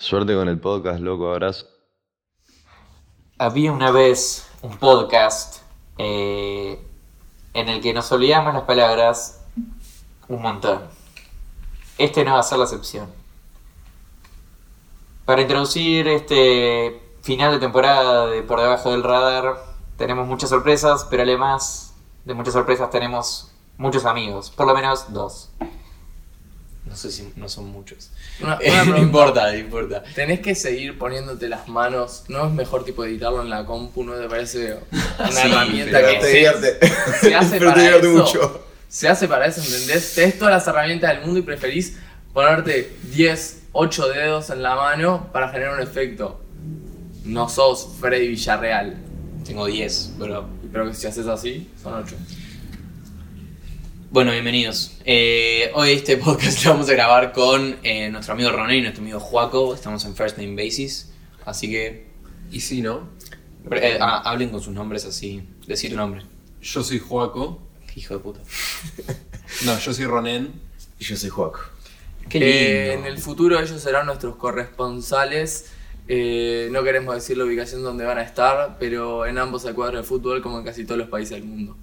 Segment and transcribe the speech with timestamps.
[0.00, 1.66] Suerte con el podcast, loco, abrazo.
[3.36, 5.58] Había una vez un podcast
[5.98, 6.82] eh,
[7.52, 9.44] en el que nos olvidamos las palabras
[10.26, 10.80] un montón.
[11.98, 13.12] Este no va a ser la excepción.
[15.26, 19.62] Para introducir este final de temporada de Por Debajo del Radar,
[19.98, 21.94] tenemos muchas sorpresas, pero además
[22.24, 25.50] de muchas sorpresas tenemos muchos amigos, por lo menos dos.
[26.90, 28.10] No sé si no son muchos.
[28.40, 30.02] Una- Eh, una no importa, no importa.
[30.14, 32.24] Tenés que seguir poniéndote las manos.
[32.28, 34.02] ¿No es mejor tipo editarlo en la compu?
[34.04, 34.76] ¿No te parece
[35.18, 36.78] una Sí, herramienta pero que te se, divierte.
[37.20, 38.22] se hace Pero para te divierte eso?
[38.24, 38.66] mucho.
[38.88, 40.14] Se hace para eso, ¿entendés?
[40.16, 41.96] Tenés todas las herramientas del mundo y preferís
[42.34, 46.40] ponerte 10, 8 dedos en la mano para generar un efecto.
[47.24, 48.96] No sos Freddy Villarreal.
[49.46, 52.16] Tengo 10, pero Pero que si haces así, son 8.
[54.10, 54.96] Bueno, bienvenidos.
[55.04, 59.02] Eh, hoy este podcast lo vamos a grabar con eh, nuestro amigo Roné y nuestro
[59.02, 59.74] amigo Juaco.
[59.74, 61.12] Estamos en First Name Basis.
[61.44, 62.06] Así que
[62.50, 63.08] Y sí, ¿no?
[63.70, 65.42] eh, ah, hablen con sus nombres así.
[65.66, 66.22] Decir tu nombre.
[66.60, 67.60] Yo soy Joaco.
[67.96, 68.40] Hijo de puta.
[69.64, 70.52] No, yo soy Ronen.
[71.00, 71.58] Y yo soy Juaco.
[72.28, 73.08] Qué Eh, lindo.
[73.08, 75.72] en el futuro ellos serán nuestros corresponsales.
[76.06, 80.02] Eh, no queremos decir la ubicación donde van a estar, pero en ambos hay cuadros
[80.02, 81.76] de fútbol como en casi todos los países del mundo.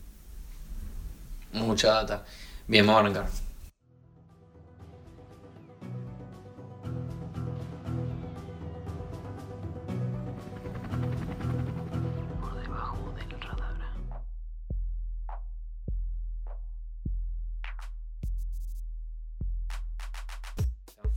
[1.66, 2.26] Mucha data.
[2.68, 3.30] Bien, vamos a arrancar.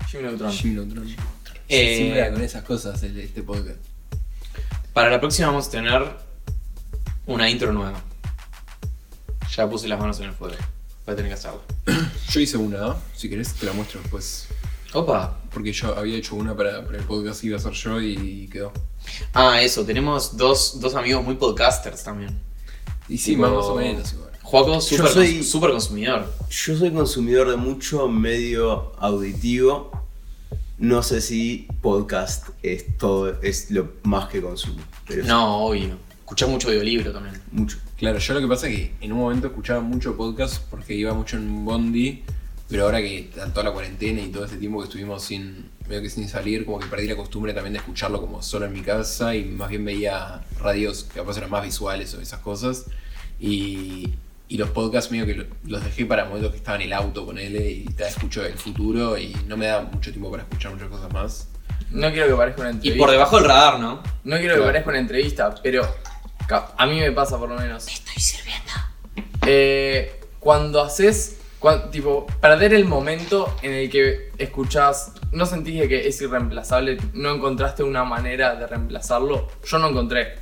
[0.08, 0.52] Jimmy Neutron.
[0.52, 1.08] Jimmy Neutron.
[1.68, 3.78] Eh, Siempre era con esas cosas el- este podcast.
[4.92, 6.02] Para la próxima vamos a tener
[7.26, 8.00] una intro nueva.
[9.56, 10.54] Ya puse las manos en el fuego.
[11.06, 11.62] Voy a tener que hacerlo.
[12.30, 12.96] Yo hice una, ¿no?
[13.16, 14.46] Si querés te la muestro después.
[14.92, 15.38] Opa.
[15.52, 18.48] Porque yo había hecho una para, para el podcast que iba a hacer yo y
[18.48, 18.72] quedó.
[19.32, 19.84] Ah, eso.
[19.84, 22.38] Tenemos dos, dos amigos muy podcasters también.
[23.08, 24.30] Y sí, Tipo- más, más o menos igual.
[24.42, 26.32] Juaco, súper soy- súper consumidor.
[26.50, 29.90] Yo soy consumidor de mucho medio auditivo.
[30.78, 34.82] No sé si podcast es todo, es lo más que consumo.
[35.06, 35.96] Pero No, obvio.
[36.30, 37.42] Escuchás mucho audiolibro también.
[37.50, 37.76] mucho.
[37.98, 41.12] Claro, yo lo que pasa es que en un momento escuchaba mucho podcast porque iba
[41.12, 42.22] mucho en Bondi,
[42.68, 46.00] pero ahora que está toda la cuarentena y todo este tiempo que estuvimos sin, medio
[46.02, 48.80] que sin salir, como que perdí la costumbre también de escucharlo como solo en mi
[48.82, 52.84] casa y más bien veía radios que capaz eran más visuales o esas cosas.
[53.40, 54.10] Y,
[54.46, 57.26] y los podcasts medio que lo- los dejé para momentos que estaba en el auto
[57.26, 60.72] con él y te escucho el futuro y no me da mucho tiempo para escuchar
[60.72, 61.48] muchas cosas más.
[61.90, 62.98] No quiero que parezca una Y entrevista.
[63.04, 64.00] por debajo del radar, ¿no?
[64.22, 65.82] No quiero que parezca una entrevista, pero
[66.54, 67.86] a mí me pasa por lo menos.
[67.88, 68.70] Estoy sirviendo.
[69.46, 71.38] Eh, cuando haces,
[71.92, 77.34] tipo, perder el momento en el que escuchás, no sentís de que es irreemplazable, no
[77.34, 79.48] encontraste una manera de reemplazarlo.
[79.64, 80.34] Yo no encontré.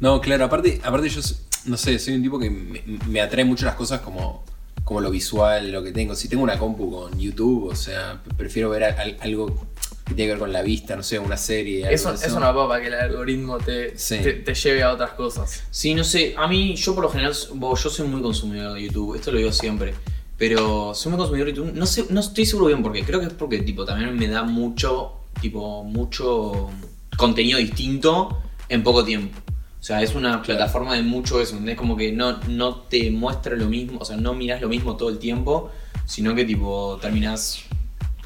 [0.00, 1.20] No, claro, aparte, aparte yo,
[1.66, 4.44] no sé, soy un tipo que me, me atrae mucho las cosas como,
[4.84, 6.14] como lo visual, lo que tengo.
[6.14, 9.66] Si tengo una compu con YouTube, o sea, prefiero ver al- algo
[10.06, 11.92] que tiene que ver con la vista, no sé, una serie.
[11.92, 14.18] Eso, de es una papa que el algoritmo te, Sí.
[14.22, 15.64] te, te lleve a otras cosas.
[15.70, 16.34] Sí, no sé.
[16.38, 19.16] A mí, yo por lo general, yo soy muy consumidor de YouTube.
[19.16, 19.94] Esto lo digo siempre.
[20.38, 21.72] Pero soy muy consumidor de YouTube.
[21.74, 23.02] No sé, no estoy seguro bien por qué.
[23.02, 26.70] Creo que es porque, tipo, también me da mucho, tipo, mucho
[27.16, 29.36] contenido distinto en poco tiempo.
[29.80, 31.58] O sea, es una plataforma de mucho eso.
[31.64, 34.96] Es como que no, no te muestra lo mismo, o sea, no miras lo mismo
[34.96, 35.70] todo el tiempo,
[36.04, 37.60] sino que, tipo, terminás.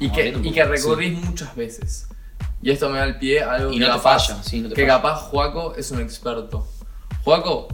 [0.01, 2.07] Y que, y que recurrís muchas veces.
[2.61, 4.59] Y esto me da el pie a algo Y que no te capaz, falla, sí,
[4.61, 4.95] no te que falla.
[4.95, 6.67] capaz Juaco es un experto.
[7.23, 7.67] Juaco,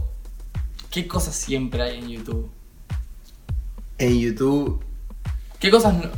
[0.92, 2.50] ¿qué cosas siempre hay en YouTube?
[3.98, 4.84] En YouTube,
[5.60, 6.10] ¿Qué cosas no-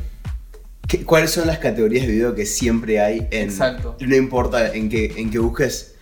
[0.88, 3.50] ¿qué- ¿cuáles son las categorías de video que siempre hay en.
[3.50, 3.96] Exacto.
[4.02, 5.96] No importa en qué, en qué busques.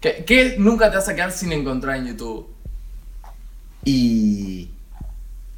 [0.00, 2.48] ¿Qué, qué nunca te vas a quedar sin encontrar en YouTube?
[3.84, 4.68] Y.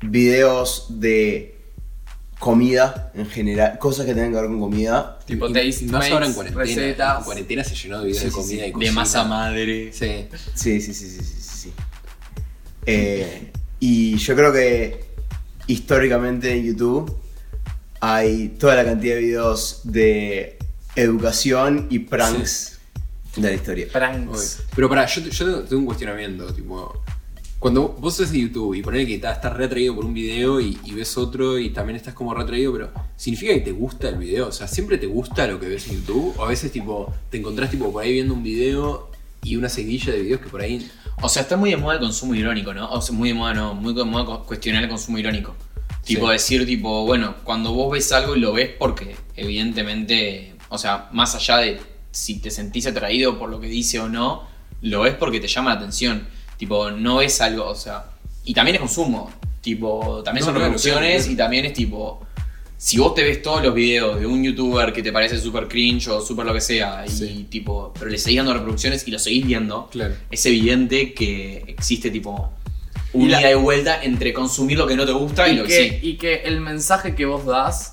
[0.02, 1.53] videos de
[2.38, 3.78] comida en general.
[3.78, 5.18] Cosas que tengan que ver con comida.
[5.26, 6.64] Tipo Y- taste y más ahora en cuarentena.
[6.64, 7.18] recetas.
[7.18, 8.68] En cuarentena se llenó de videos Sí, de sí, comida sí.
[8.68, 8.90] y cocina.
[8.90, 9.92] De masa madre.
[9.92, 10.26] Sí.
[10.54, 11.72] Sí, sí, sí, sí, sí, sí, sí.
[12.86, 13.50] Eh,
[13.80, 15.04] y yo creo que
[15.66, 17.16] históricamente en YouTube
[18.00, 20.58] hay toda la cantidad de videos de
[20.96, 22.78] educación y pranks
[23.36, 23.86] de la historia.
[23.90, 24.58] Pranks.
[24.76, 27.02] Pero pará, yo, te- yo tengo- tengo un cuestionamiento, tipo.
[27.64, 31.16] Cuando vos haces YouTube y ponés que estás retraído por un video y, y ves
[31.16, 34.48] otro y también estás como retraído, pero ¿significa que te gusta el video?
[34.48, 36.34] O sea, ¿siempre te gusta lo que ves en YouTube?
[36.38, 39.08] O a veces tipo, te encontrás tipo por ahí viendo un video
[39.42, 40.86] y una seguidilla de videos que por ahí.
[41.22, 42.90] O sea, está muy de moda el consumo irónico, ¿no?
[42.90, 45.54] O sea, muy de moda, no, muy de moda cu- cuestionar el consumo irónico.
[46.04, 46.32] Tipo Sí.
[46.34, 51.34] decir, tipo, bueno, cuando vos ves algo y lo ves porque evidentemente, o sea, más
[51.34, 51.80] allá de
[52.10, 54.42] si te sentís atraído por lo que dice o no,
[54.82, 56.26] lo es porque te llama la atención.
[56.64, 58.06] Tipo, no es algo, o sea.
[58.46, 59.30] Y también es consumo.
[59.60, 62.20] Tipo, también No, son claro, reproducciones y también es tipo.
[62.78, 66.08] Si vos te ves todos los videos de un youtuber que te parece súper cringe
[66.08, 69.44] o súper lo que sea, y tipo, pero le seguís dando reproducciones y lo seguís
[69.46, 70.14] viendo, Claro.
[70.30, 72.50] es evidente que existe tipo
[73.12, 75.68] un ida y vuelta entre consumir lo que no te gusta y, y, lo que,
[75.68, 75.98] que, sí.
[76.08, 77.92] y que el mensaje que vos das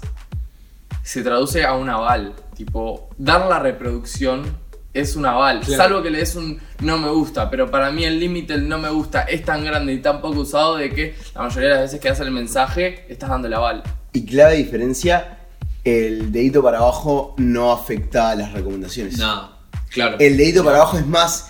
[1.04, 2.34] se traduce a un aval.
[2.56, 4.44] Tipo, dar la reproducción
[4.94, 5.62] es un aval.
[5.62, 5.84] Claro.
[5.84, 7.50] Salvo que le des un no me gusta.
[7.50, 10.42] Pero para mí el límite del no me gusta es tan grande y tan poco
[10.42, 13.54] usado de que la mayoría de las veces que das el mensaje estás dando el
[13.54, 13.84] aval.
[14.14, 15.38] Y clave diferencia,
[15.84, 19.18] el dedito para abajo no afecta a las recomendaciones.
[19.18, 19.52] No,
[19.90, 20.18] claro.
[20.20, 21.48] El dedito para abajo es más,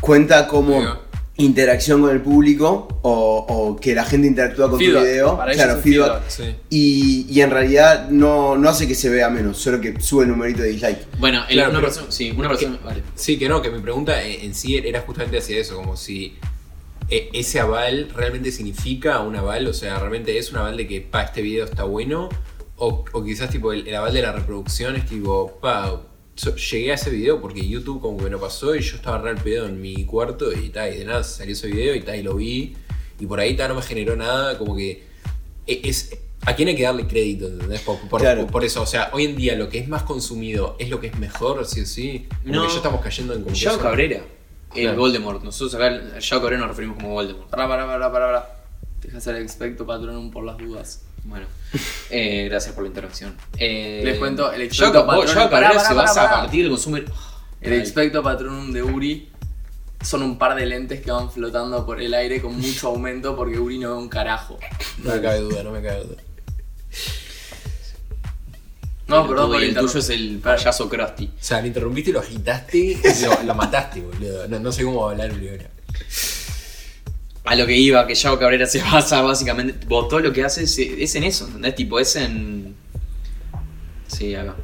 [0.00, 1.07] cuenta como.
[1.40, 5.36] Interacción con el público o, o que la gente interactúa con Feedback, tu video.
[5.36, 6.22] para claro, es feedback.
[6.24, 6.28] feedback.
[6.28, 6.56] Sí.
[6.68, 10.30] Y, y en realidad no, no hace que se vea menos, solo que sube el
[10.30, 11.06] numerito de dislike.
[11.18, 12.10] Bueno, el- Claro, una pero- persona.
[12.12, 12.78] Sí, una persona.
[12.84, 13.02] Vale.
[13.14, 16.36] Sí, que no, que mi pregunta eh, en sí era justamente hacia eso, como si
[17.08, 21.00] eh, ese aval realmente significa un aval, o sea, realmente es un aval de que,
[21.00, 22.28] pa, este video está bueno,
[22.76, 26.02] o, o quizás tipo el, el aval de la reproducción es tipo, pa,
[26.38, 29.18] so- llegué a ese video porque YouTube como que me lo pasó y yo estaba
[29.18, 32.00] re al pedo en mi cuarto y tal, y de nada salió ese video y
[32.02, 32.76] tal, y lo vi,
[33.20, 35.04] y por ahí tal, no me generó nada, como que
[35.66, 36.16] e- es...
[36.46, 37.48] ¿A quién hay que darle crédito?
[37.48, 37.80] ¿entendés?
[37.80, 38.46] Por, por- Claro.
[38.46, 41.08] por eso, o sea, hoy en día lo que es más consumido es lo que
[41.08, 42.28] es mejor, sí o sí.
[42.42, 42.62] Como No.
[42.62, 44.22] que ya estamos cayendo en que Yao Cabrera.
[44.74, 44.98] El Claro.
[44.98, 45.42] Voldemort.
[45.42, 45.86] Nosotros acá
[46.16, 47.50] a Yao Cabrera nos referimos como Voldemort.
[47.50, 48.64] Pará, pará, pará, pará, pará.
[49.02, 51.02] Deja ser expecto patronum por las dudas.
[51.24, 51.46] Bueno,
[52.10, 53.36] eh, gracias por la interacción.
[53.58, 56.96] Eh, Les cuento, el Cabrera se pará, basa a partir del consumo.
[56.96, 59.30] El Ay, expecto patronum de Uri
[60.00, 63.58] son un par de lentes que van flotando por el aire con mucho aumento porque
[63.58, 64.58] Uri no ve un carajo.
[65.02, 66.22] No me cabe duda, no me cabe duda.
[69.08, 69.92] No, el perdón tuyo- por y el interrumpir.
[69.92, 71.24] tuyo es el payaso Krusty.
[71.26, 74.46] O sea, lo interrumpiste, lo agitaste y lo, lo mataste, boludo.
[74.48, 75.70] No, no sé cómo hablar ahora.
[77.50, 79.86] A lo que iba, que Yao Cabrera se basa básicamente.
[79.86, 81.74] Vos todo lo que hace es, es en eso, ¿entendés?
[81.74, 82.74] Tipo, es en.
[84.06, 84.54] Sí, acá.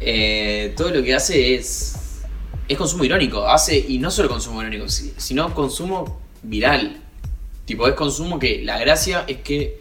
[0.00, 1.96] Eh, todo lo que hace es.
[2.68, 3.46] Es consumo irónico.
[3.48, 3.78] Hace.
[3.78, 6.98] Y no solo consumo irónico, si- sino consumo viral.
[7.64, 9.80] Tipo, es consumo que la gracia es que.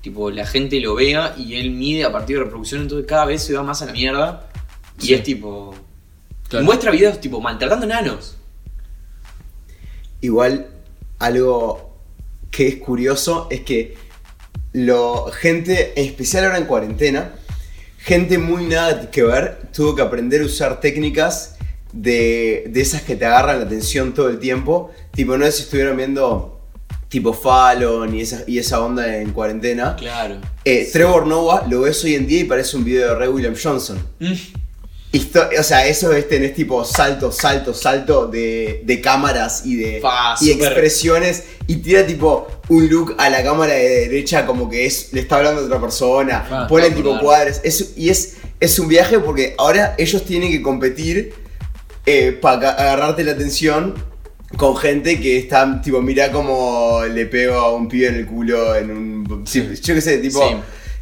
[0.00, 3.42] Tipo, la gente lo vea y él mide a partir de reproducción, entonces cada vez
[3.44, 4.48] se va más a la mierda.
[4.98, 5.14] Y Sí.
[5.14, 5.74] es tipo.
[6.48, 6.64] Claro.
[6.64, 8.36] Muestra videos tipo maltratando enanos.
[10.20, 10.68] Igual,
[11.18, 11.91] algo
[12.52, 13.94] que es curioso es que
[14.72, 17.34] lo, gente, en especial ahora en cuarentena,
[17.98, 21.56] gente muy nada que ver, tuvo que aprender a usar técnicas
[21.92, 24.92] de, de esas que te agarran la atención todo el tiempo.
[25.12, 26.60] Tipo, no sé si estuvieron viendo
[27.08, 29.96] tipo Fallon y esa, y esa onda en cuarentena.
[29.96, 30.38] Claro.
[30.64, 33.54] Eh, Trevor Noah lo ves hoy en día y parece un video de Ray William
[33.60, 33.98] Johnson.
[34.20, 34.58] Histo-
[35.58, 40.02] o sea, eso es tenés tipo salto, salto, salto de, de cámaras y de
[40.40, 45.12] y expresiones y tira tipo un look a la cámara de derecha como que es
[45.12, 47.22] le está hablando a otra persona, Fa, pone tipo claro.
[47.24, 47.60] cuadros.
[47.62, 51.34] Es- y es, es un viaje porque ahora ellos tienen que competir
[52.40, 53.94] para agarrarte la atención
[54.56, 58.74] con gente que está tipo, mira como le pego a un pibe en el culo
[58.76, 59.42] en un...
[59.46, 60.46] sí, yo qué sé, tipo...
[60.48, 60.56] Sí.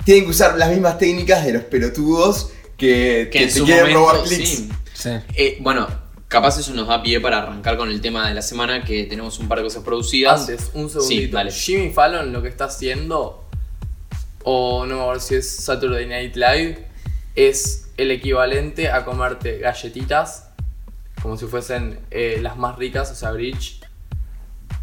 [0.05, 3.65] Tienen que usar las mismas técnicas de los pelotudos que, Que que en te su
[3.65, 4.49] quieren momento, robar clics.
[4.49, 4.69] sí.
[4.95, 5.11] Sí.
[5.35, 5.87] Eh, bueno,
[6.29, 9.39] capaz eso nos da pie para arrancar con el tema de la semana, que tenemos
[9.39, 10.41] un par de cosas producidas.
[10.43, 11.37] Antes, un Sí, segundito.
[11.37, 11.53] dale.
[11.53, 13.45] Jimmy Fallon lo que está haciendo,
[14.45, 16.87] o no me acuerdo si es Saturday Night Live,
[17.37, 20.49] es el equivalente a comerte galletitas,
[21.23, 23.80] como si fuesen eh, las más ricas, o sea, Bridge.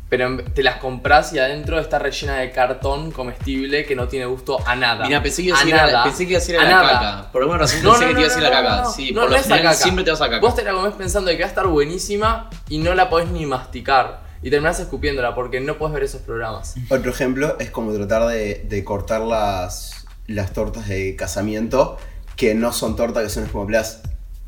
[0.10, 4.58] Pero te las compras y adentro está rellena de cartón comestible que no tiene gusto
[4.66, 5.06] a nada.
[5.06, 6.64] Mira, pensé que iba a A decir, a pensé que iba a decir a A
[6.64, 6.90] la nada.
[6.92, 7.32] caca.
[7.34, 8.82] Por alguna razón pensé que te iba a decir la caca.
[8.84, 9.84] no, sí, no, por no lo es la general caca.
[9.84, 10.40] siempre te vas a caca.
[10.40, 13.30] Vos te la comés pensando de que va a estar buenísima y no la podés
[13.32, 14.22] ni masticar.
[14.42, 16.76] Y terminás escupiéndola porque no podés ver esos programas.
[16.90, 21.98] Otro ejemplo es como tratar de, de cortar las, las tortas de casamiento
[22.38, 24.04] que no son tortas, que son espumaplas.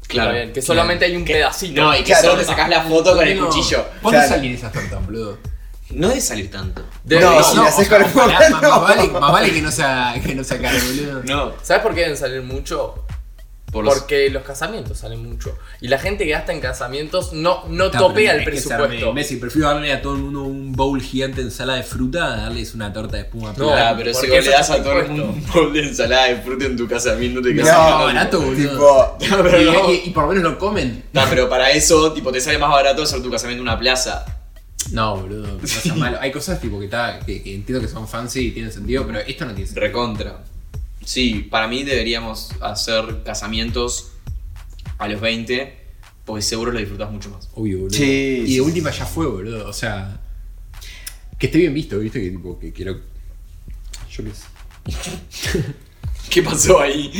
[0.09, 0.33] Claro.
[0.33, 1.81] Bien, que solamente hay un Que- pedacito.
[1.81, 2.29] No, y que Claro.
[2.31, 3.45] solo te sacás la foto con el No.
[3.47, 3.85] cuchillo.
[4.01, 4.27] ¿Por Claro.
[4.27, 5.37] qué salir esas tortas, boludo?
[5.91, 6.83] No debe salir tanto.
[7.03, 8.69] De- No, no, si no, la haces con el ojalá, papel, más, no.
[8.69, 11.23] más vale, más vale que no sea, que no sea caro, boludo.
[11.23, 11.53] No.
[11.63, 13.05] ¿Sabes por qué deben salir mucho?
[13.71, 15.55] Por los- Porque los casamientos salen mucho.
[15.79, 19.09] Y la gente que gasta en casamientos no, no Está, topea el presupuesto.
[19.09, 19.39] imbécil.
[19.39, 22.73] Prefiero darle a todo el mundo un bowl gigante de ensalada de fruta a darles
[22.73, 23.53] una torta de espuma.
[23.57, 26.25] No, Ah, pero si vos le das a todo el mundo un bowl de ensalada
[26.25, 28.69] de fruta en tu casamiento, te No, quedas no, barato, boludo.
[28.71, 29.93] Tipo, No, pero y, no.
[29.93, 31.03] y- y por lo menos lo comen.
[31.13, 34.25] No, pero para eso, tipo, te sale más barato hacer tu casamiento en una plaza.
[34.91, 36.17] No, boludo, no sea malo.
[36.19, 39.19] Hay cosas tipo que, está, que, que entiendo que son fancy y tienen sentido, pero
[39.19, 39.85] esto no tiene sentido.
[39.85, 40.37] Recontra.
[41.09, 44.11] Sí, para mí deberíamos hacer casamientos
[44.99, 45.75] a los 20,
[46.23, 47.49] porque seguro lo disfrutas mucho más.
[47.55, 47.97] Obvio, boludo.
[47.97, 49.67] Sí, Y sí, de última ya fue, boludo.
[49.67, 50.19] O sea.
[51.39, 52.99] Que esté bien visto, viste, que tipo, que quiero.
[54.11, 55.63] Yo qué sé.
[56.29, 57.11] ¿Qué pasó ahí?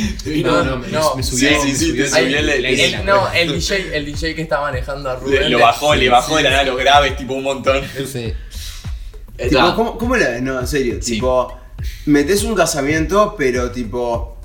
[0.44, 1.60] No, no, me, no, me subió.
[1.60, 4.36] sí, sí, sí, te el- subió el- el- el- El- no, el DJ, el DJ
[4.36, 5.50] que está manejando a Rubén.
[5.50, 7.82] lo bajó, le bajó de la nada los graves, tipo un montón.
[8.06, 8.32] Sí.
[9.36, 10.40] Tipo, ¿cómo, cómo la.?
[10.40, 10.98] No, en serio.
[11.02, 11.14] Sí.
[11.14, 11.58] Tipo,
[12.06, 14.36] metes un casamiento, pero tipo.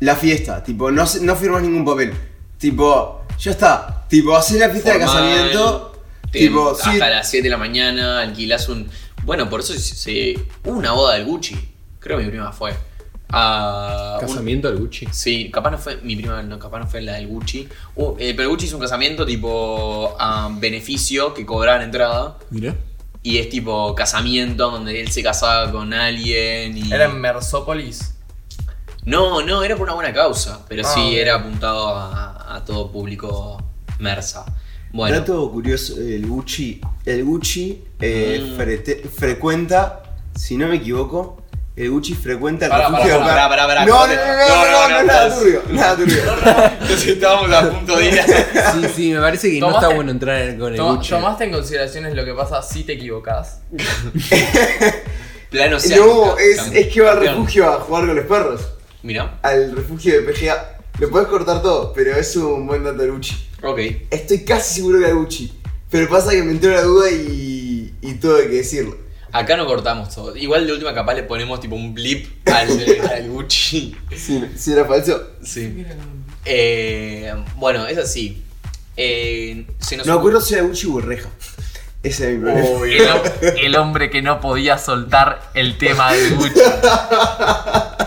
[0.00, 0.62] La fiesta.
[0.62, 2.12] Tipo, no, se- no firmas ningún papel.
[2.58, 4.04] Tipo, ya está.
[4.08, 5.92] Tipo, haces la fiesta de casamiento.
[6.30, 6.98] te- tipo, hasta sí.
[6.98, 8.88] las 7 de la mañana alquilás un.
[9.22, 11.56] Bueno, por eso se, una boda del Gucci.
[12.00, 12.74] Creo que mi prima fue.
[13.30, 15.08] A un- Casamiento al Gucci.
[15.10, 17.68] Sí, capaz no fue mi prima, no, capaz no fue la del Gucci.
[17.94, 22.36] Uh, eh, pero el Gucci hizo un casamiento tipo a beneficio que cobraban entrada.
[22.50, 22.74] Mira.
[23.24, 26.92] Y es tipo casamiento donde él se casaba con alguien y.
[26.92, 28.14] Era en Mersópolis.
[29.04, 30.64] No, no, era por una buena causa.
[30.68, 33.62] Pero Ah, sí, era apuntado a, a todo público
[33.98, 34.44] mersa.
[34.92, 35.16] Bueno.
[35.18, 36.80] Dato curioso, el Gucci.
[37.04, 39.08] El Gucci eh, Mm.
[39.08, 40.02] frecuenta,
[40.36, 41.42] si no me equivoco,
[41.76, 46.22] Gucci frecuenta el Pará, refugio de no, no, no, no, nada turbio, nada turbio.
[46.82, 50.12] Entonces estábamos a punto de ir a- Sí, sí, me parece que no está bueno
[50.12, 51.10] entrar con el Gucci.
[51.10, 53.58] ¿Tomaste en consideración lo que pasa si te equivocas?
[55.50, 55.96] Plano sea.
[55.98, 58.60] No, es, es que va al refugio a jugar con los perros.
[59.02, 60.78] Mira, Al refugio de PGA.
[61.00, 63.34] Lo puedes cortar todo, pero es un buen dato del Gucci.
[63.62, 63.80] ok.
[64.10, 65.52] Estoy casi seguro que era Gucci.
[65.90, 68.96] Pero pasa que me entró la duda y, y tuve que decirlo.
[69.34, 70.36] Acá no cortamos todo.
[70.36, 72.68] Igual de última capaz le ponemos tipo un blip al,
[73.12, 73.96] al Gucci.
[74.16, 75.30] Si, era falso.
[75.42, 75.84] Sí.
[76.44, 78.44] Eh, bueno, es así.
[78.96, 81.30] Eh, se nos No me acuerdo si era Gucci o Reja.
[82.04, 83.22] Ese es mi problema.
[83.60, 86.60] El hombre que no podía soltar el tema de Gucci.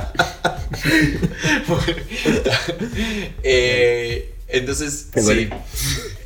[3.43, 5.49] Eh, entonces, sí.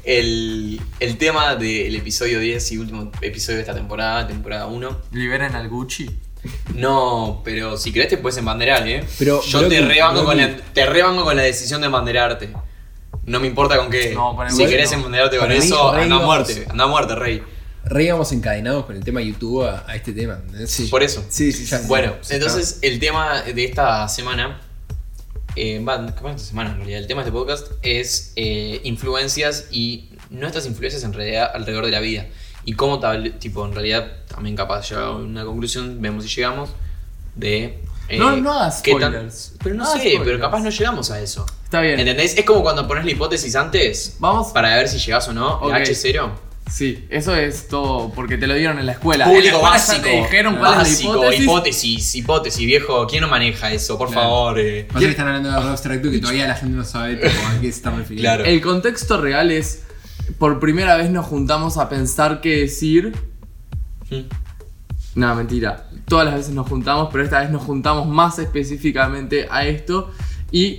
[0.04, 5.02] El, el tema del episodio 10 y último episodio de esta temporada, temporada 1.
[5.12, 6.10] Liberen al Gucci.
[6.76, 9.06] No, pero si querés te puedes embanderar, ¿eh?
[9.20, 12.50] Pero, Yo te bro, con la, te rebanco con la decisión de embanderarte.
[13.26, 14.14] No me importa con qué.
[14.14, 14.98] No, si querés no.
[14.98, 16.66] embanderarte con eso, rey, anda a muerte.
[16.68, 17.44] Anda a muerte, rey.
[17.84, 20.40] Re íbamos encadenados con el tema YouTube a, a este tema.
[20.90, 21.24] Por eso.
[21.30, 21.76] Sí, sí, sí.
[21.88, 24.62] Bueno, Sí, entonces el tema de esta semana,
[25.56, 30.10] eh, va, esta semana en realidad, el tema de este podcast es eh, influencias y
[30.30, 32.28] nuestras influencias en realidad alrededor de la vida.
[32.64, 36.70] Y cómo tal, tipo, en realidad también capaz llegar a una conclusión, vemos si llegamos,
[37.36, 37.80] de...
[38.08, 39.54] eh, No, no hagas tan- spoilers.
[39.64, 41.46] pero no, sé, pero capaz no llegamos a eso.
[41.64, 42.00] Está bien.
[42.00, 42.38] ¿Entendés?
[42.38, 44.50] Es como cuando pones la hipótesis antes Vamos.
[44.52, 45.70] para ver si llegas o no, Ok.
[45.72, 46.30] la H0.
[46.72, 49.26] Sí, eso es todo porque te lo dieron en la escuela.
[49.26, 50.02] en la Público escuela básico.
[50.04, 51.44] te dijeron cuál básico, es la hipótesis.
[51.44, 53.08] hipótesis, hipótesis, viejo.
[53.08, 53.98] ¿Quién no maneja eso?
[53.98, 54.22] Por Claro.
[54.22, 54.60] favor.
[54.60, 54.88] eh.
[54.98, 57.62] Que están hablando de algo abstracto que todavía la gente no sabe tipo, a qué
[57.64, 58.22] se está refiriendo.
[58.22, 58.46] Claro.
[58.46, 59.84] El contexto real es,
[60.40, 63.14] por primera vez nos juntamos a pensar qué decir.
[64.10, 64.22] Mm.
[65.16, 65.90] No, mentira.
[66.08, 70.10] Todas las veces nos juntamos, pero esta vez nos juntamos más específicamente a esto
[70.52, 70.78] y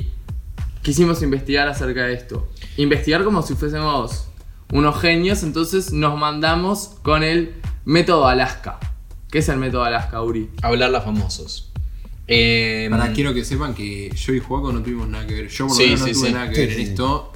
[0.81, 2.49] quisimos investigar acerca de esto.
[2.79, 4.29] Investigar como si fuésemos
[4.73, 8.81] unos genios, entonces nos mandamos con el método Alaska.
[9.31, 10.51] ¿Qué es el método Alaska, Uri?
[10.63, 11.73] Hablar a famosos.
[12.27, 15.49] Eh, Para, quiero que sepan que yo y Juaco no tuvimos nada que ver.
[15.49, 16.33] Yo por lo Sí, menos no sí, tuve sí.
[16.33, 17.32] nada que Sí, ver en esto.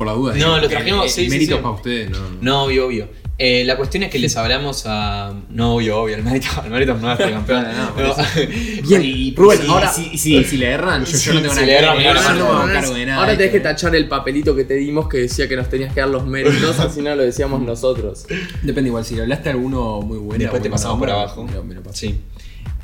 [0.00, 0.32] Por la duda.
[0.32, 1.62] No, digo, lo porque trajimos, el sí, sí, mérito sí.
[1.62, 2.18] para ustedes, no.
[2.40, 3.08] No, obvio, obvio.
[3.36, 5.30] Eh, la cuestión es que les hablamos a.
[5.50, 6.16] No, obvio, obvio.
[6.16, 7.64] El mérito, el mérito no es campeón.
[7.64, 8.14] No, no, No.
[8.88, 11.66] Bien, y Rubén, ahora- si, si, si le erran, yo, yo no tengo si nada
[11.98, 13.20] que erran, no me no, cargo de nada.
[13.20, 16.00] ahora tenés que tachar el papelito que te dimos que decía que nos tenías que
[16.00, 18.24] dar los méritos, así no lo decíamos nosotros.
[18.62, 20.38] Depende igual, si le hablaste a alguno muy bueno.
[20.40, 21.44] Después te pasamos por abajo.
[21.44, 21.98] me lo- me lo pasas.
[21.98, 22.18] Sí.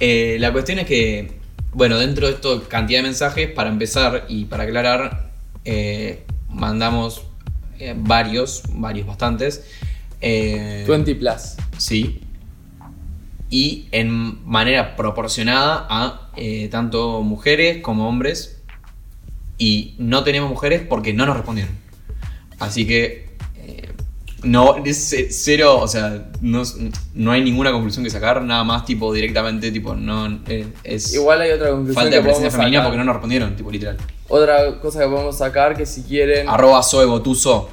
[0.00, 1.32] Eh, la cuestión es que,
[1.72, 5.30] bueno, dentro de esto, cantidad de mensajes, para empezar y para aclarar,
[5.64, 7.22] eh, mandamos
[7.78, 9.64] eh, varios, varios, bastantes.
[10.20, 11.56] Eh, 20 plus.
[11.78, 12.20] Sí.
[13.50, 18.62] Y en manera proporcionada a eh, tanto mujeres como hombres.
[19.58, 21.74] Y no tenemos mujeres porque no nos respondieron.
[22.58, 23.26] Así que.
[23.56, 23.88] eh,
[24.42, 26.62] no, es cero, o sea, no,
[27.14, 30.40] no hay ninguna conclusión que sacar, nada más tipo directamente, tipo, no,
[30.84, 33.96] es Igual hay otra conclusión falta de presencia femenina porque no nos respondieron, tipo, literal.
[34.28, 36.48] Otra cosa que podemos sacar que si quieren...
[36.48, 37.68] Arroba botuso.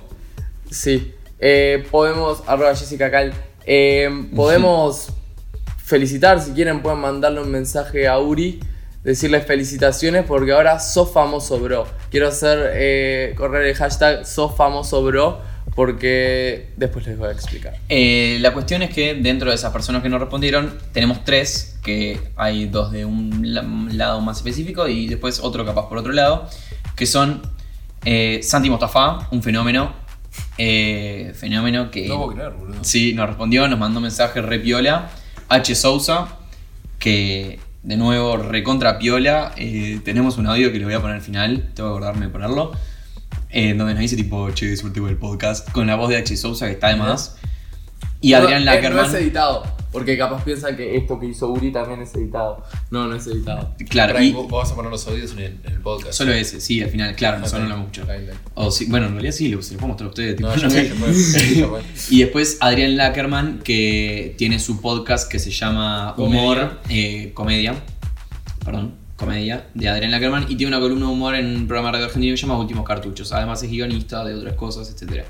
[0.70, 1.14] Sí.
[1.40, 3.34] Eh, podemos, arroba Jessica Cal,
[3.66, 5.10] eh, podemos
[5.78, 8.60] felicitar, si quieren pueden mandarle un mensaje a Uri,
[9.04, 11.86] decirle felicitaciones porque ahora sos famoso bro.
[12.10, 17.74] Quiero hacer, eh, correr el hashtag sos famoso bro porque después les voy a explicar.
[17.90, 22.20] Eh, la cuestión es que dentro de esas personas que nos respondieron, tenemos tres, que
[22.36, 26.48] hay dos de un la- lado más específico y después otro capaz por otro lado,
[26.96, 27.42] que son
[28.06, 29.94] Eh, Santi Mostafa, un fenómeno.
[30.58, 32.06] Eh, fenómeno que.
[32.10, 32.84] No puedo creer, boludo.
[32.84, 35.10] Sí, nos respondió, nos mandó un mensaje re piola.
[35.48, 35.74] H.
[35.76, 36.28] Sousa,
[37.00, 39.54] que de nuevo recontra piola.
[39.56, 42.32] Eh, tenemos un audio que lo voy a poner al final, tengo que acordarme de
[42.34, 42.74] ponerlo.
[43.54, 45.70] Eh, donde nos dice tipo, che, suerte con el podcast.
[45.72, 46.36] Con la voz de H.
[46.36, 47.38] Sousa, que está de más.
[48.20, 49.04] Y Adrián no, eh, Lackerman.
[49.12, 52.64] No es editado, porque capaz piensan que esto que hizo Uri también es editado.
[52.90, 53.76] No, no es editado.
[53.90, 56.14] Claro, y vos, vas a poner los audios en el, en el podcast.
[56.14, 57.50] solo ese, sí, al final, claro, no Ok.
[57.52, 58.08] son mucho.
[58.54, 60.38] O sí, bueno, en realidad sí, lo- se lo puedo mostrar a ustedes.
[60.38, 60.92] tipo, No, no sé.
[62.16, 67.76] Y después Adrián Lackerman, que tiene su podcast que se llama Humor, eh, Comedia,
[68.64, 68.96] perdón,
[69.26, 72.06] Comedia, de Adrián Lackerman, y tiene una columna de humor en un programa de radio
[72.08, 73.32] argentino que se llama Últimos Cartuchos.
[73.32, 75.24] Además es guionista de otras cosas, etc.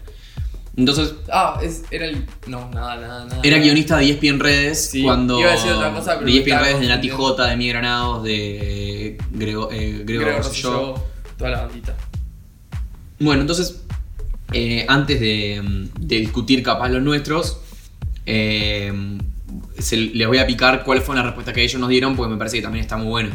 [0.75, 2.25] Entonces, Ah, es, era el.
[2.47, 3.39] No, nada, nada, nada.
[3.43, 5.39] era guionista de ESPN Redes Sí, cuando...
[5.39, 7.09] iba a decir otra cosa, pero de ESPN Redes, de Nati.
[7.09, 10.95] J, de Miguel Granados, de Grego, eh, Grego Rosselló.
[11.37, 11.95] toda la bandita.
[13.19, 13.81] Bueno, entonces,
[14.51, 17.59] eh, antes de, de discutir capaz los nuestros,
[18.25, 18.91] eh,
[19.77, 22.37] se- les voy a picar cuál fue la respuesta que ellos nos dieron, porque me
[22.37, 23.29] parece que también está muy bueno.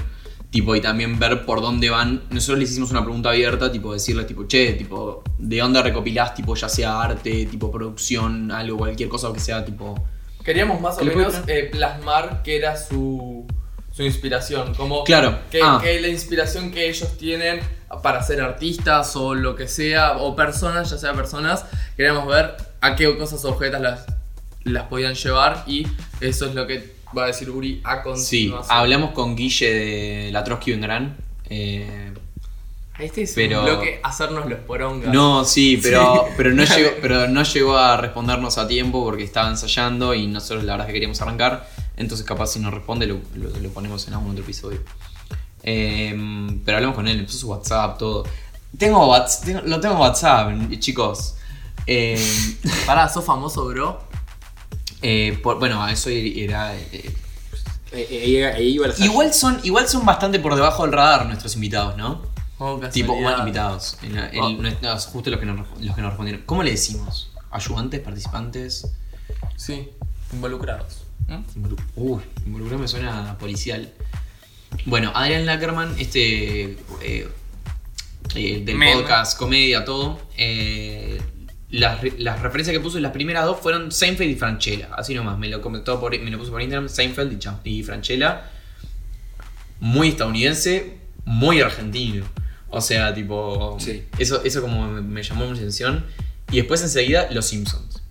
[0.50, 2.22] Tipo, y también ver por dónde van.
[2.30, 6.54] Nosotros les hicimos una pregunta abierta, tipo, decirles, tipo, che, tipo, ¿de dónde recopilás, tipo,
[6.54, 9.94] ya sea arte, tipo, producción, algo, cualquier cosa que sea, tipo.
[10.42, 13.46] Queríamos más o ¿Qué menos eh, plasmar que era su,
[13.92, 14.74] su inspiración.
[14.74, 15.80] Como Claro, que, ah.
[15.82, 17.60] que la inspiración que ellos tienen
[18.02, 21.64] para ser artistas o lo que sea, o personas, ya sea personas,
[21.96, 24.06] queríamos ver a qué cosas objetas las,
[24.64, 25.86] las podían llevar y
[26.20, 28.02] eso es lo que va a decir Uri a Sí,
[28.50, 28.64] continuación.
[28.76, 31.16] hablamos con Guille de la Trotsky Gran.
[31.50, 32.12] Eh,
[32.98, 35.12] Este es pero- un bloque hacernos los porongas.
[35.12, 39.48] No, sí, pero, pero, no llegó, pero no llegó a respondernos a tiempo porque estaba
[39.48, 41.68] ensayando y nosotros la verdad es que queríamos arrancar.
[41.96, 44.80] Entonces capaz si nos responde lo, lo- lo ponemos en algún otro episodio.
[45.62, 48.24] Em, pero hablamos con él, le puso su WhatsApp, todo.
[48.76, 51.34] Tengo WhatsApp, tengo- lo tengo en WhatsApp, chicos.
[51.86, 52.18] Em,
[52.86, 54.00] Pará, sos famoso, bro.
[55.02, 56.76] Eh, por- bueno, a eso era...
[56.76, 57.14] eh,
[57.90, 62.20] Eh, eh, igual, son, igual son bastante por debajo del radar nuestros invitados, ¿no?
[62.58, 63.96] Oh, Tipo, bueno, invitados.
[64.02, 64.50] En la- en- Oh.
[64.50, 66.42] no, no, justo los que, nos, los que nos respondieron.
[66.44, 67.30] ¿Cómo le decimos?
[67.50, 68.00] ¿Ayudantes?
[68.00, 68.88] ¿Participantes?
[69.56, 69.88] Sí,
[70.34, 71.04] involucrados.
[71.56, 73.90] Involu- Uy, involucrado me suena policial.
[74.84, 76.72] Bueno, Adrián Lackerman, este.
[77.00, 77.28] eh,
[78.34, 78.96] eh, del Meme.
[79.00, 80.18] podcast, comedia, todo.
[80.36, 81.20] eh,
[81.70, 84.88] las, las referencias que puso, las primeras dos fueron Seinfeld y Franchella.
[84.96, 88.50] Así nomás, me lo comentó por, me lo puso por Instagram, Seinfeld y, Franchella.
[89.80, 92.24] Muy estadounidense, muy argentino.
[92.70, 93.76] O sea, tipo.
[93.80, 94.04] Sí.
[94.18, 96.04] Eso, eso como me, me llamó mucha atención.
[96.50, 98.02] Y después enseguida, Los Simpsons.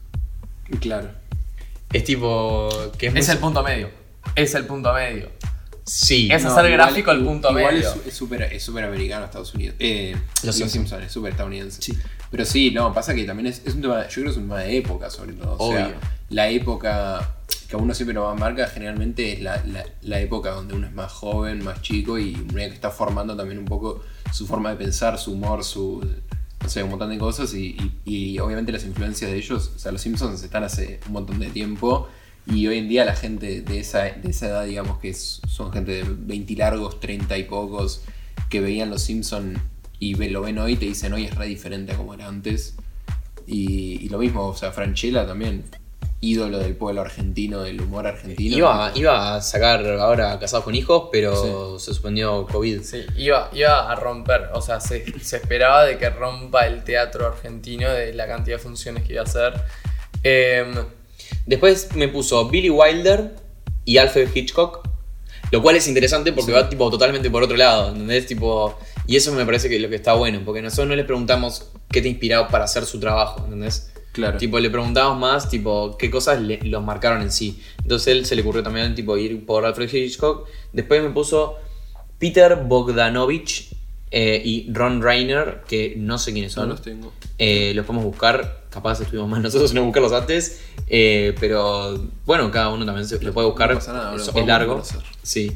[0.79, 1.09] Claro.
[1.93, 2.69] Es tipo.
[2.97, 3.89] Que es, muy- el punto medio.
[4.35, 5.29] Es el punto medio.
[5.85, 6.29] Sí.
[6.31, 7.89] Es No, hacer igual- gráfico al punto igual medio.
[7.89, 9.75] es- Es súper es súper americano Estados Unidos.
[9.79, 10.71] Eh, Los Los, Simpsons.
[10.73, 11.81] Simpsons es súper estadounidense.
[11.81, 11.97] Sí.
[12.31, 14.43] Pero sí, no, pasa que también es, es un tema, yo creo que es un
[14.43, 15.53] tema de época sobre todo.
[15.53, 15.77] O Obvio.
[15.77, 17.35] sea, la época
[17.69, 20.93] que a uno siempre lo marca generalmente es la, la- la época donde uno es
[20.93, 24.75] más joven, más chico y uno que está formando también un poco su forma de
[24.77, 26.05] pensar, su humor, su...
[26.61, 29.79] No sé, un montón de cosas y, y- y obviamente las influencias de ellos, o
[29.79, 32.07] sea, los Simpsons están hace un montón de tiempo
[32.47, 35.71] y hoy en día la gente de esa, de esa edad, digamos que es- son
[35.71, 38.01] gente de 20 largos, 30 y pocos,
[38.49, 39.59] que veían los Simpsons
[39.99, 42.75] y lo ven hoy y te dicen hoy es re diferente a como era antes.
[43.45, 45.63] Y, y lo mismo, o sea, Franchella también,
[46.19, 48.57] ídolo del pueblo argentino, del humor argentino.
[48.57, 52.81] Iba, iba a sacar ahora Casados con Hijos, pero se suspendió COVID.
[52.81, 57.25] Sí, iba, iba a romper, o sea, se, se esperaba de que rompa el teatro
[57.27, 59.53] argentino de la cantidad de funciones que iba a hacer.
[60.23, 60.75] Em,
[61.47, 63.33] Después me puso Billy Wilder
[63.85, 64.87] y Alfred Hitchcock.
[65.49, 68.25] Lo cual es interesante porque va tipo totalmente por otro lado, ¿entendés?
[68.25, 71.69] Tipo, y eso me parece que lo que está bueno, porque nosotros no le preguntamos
[71.89, 73.91] qué te inspiró para hacer su trabajo, ¿entendés?
[74.11, 74.37] Claro.
[74.37, 77.61] Tipo, le preguntamos más, tipo, qué cosas le- los marcaron en sí.
[77.81, 80.47] Entonces él se le ocurrió también, tipo, ir por Alfred Hitchcock.
[80.73, 81.55] Después me puso
[82.17, 83.69] Peter Bogdanovich
[84.09, 86.69] eh, y Ron Reiner, que no sé quiénes no son.
[86.69, 87.13] los tengo.
[87.37, 92.69] Eh, los podemos buscar, capaz estuvimos más nosotros en buscarlos antes, eh, pero bueno, cada
[92.69, 94.81] uno también se lo puede buscar, No pasa nada, es, es largo.
[95.21, 95.51] Sí.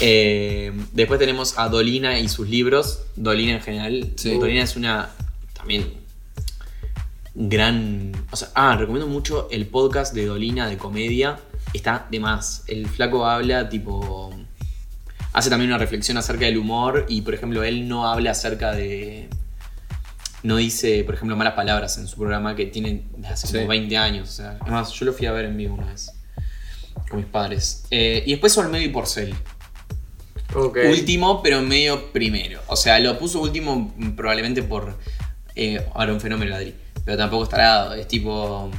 [0.00, 4.12] Eh, después tenemos a Dolina y sus libros, Dolina en general.
[4.16, 4.38] Sí.
[4.38, 5.10] Dolina es una
[5.52, 5.92] también
[7.34, 8.12] gran...
[8.30, 11.38] O sea, ah, recomiendo mucho el podcast de Dolina de comedia,
[11.74, 12.64] está de más.
[12.66, 14.34] El flaco habla tipo...
[15.32, 19.28] Hace también una reflexión acerca del humor y, por ejemplo, él no habla acerca de
[20.42, 23.68] no dice, por ejemplo, malas palabras en su programa que tiene hace como Sí.
[23.68, 24.28] 20 años.
[24.28, 26.12] O sea, además, yo lo fui a ver en vivo una vez
[27.08, 27.84] con mis padres.
[27.90, 29.34] Eh, y después Olmedo y Porcel.
[30.54, 32.60] Último, pero medio primero.
[32.66, 34.96] O sea, lo puso último probablemente por.
[35.54, 36.74] eh, ahora un fenómeno Adri.
[37.04, 37.94] Pero tampoco está dado.
[37.94, 38.70] Es tipo.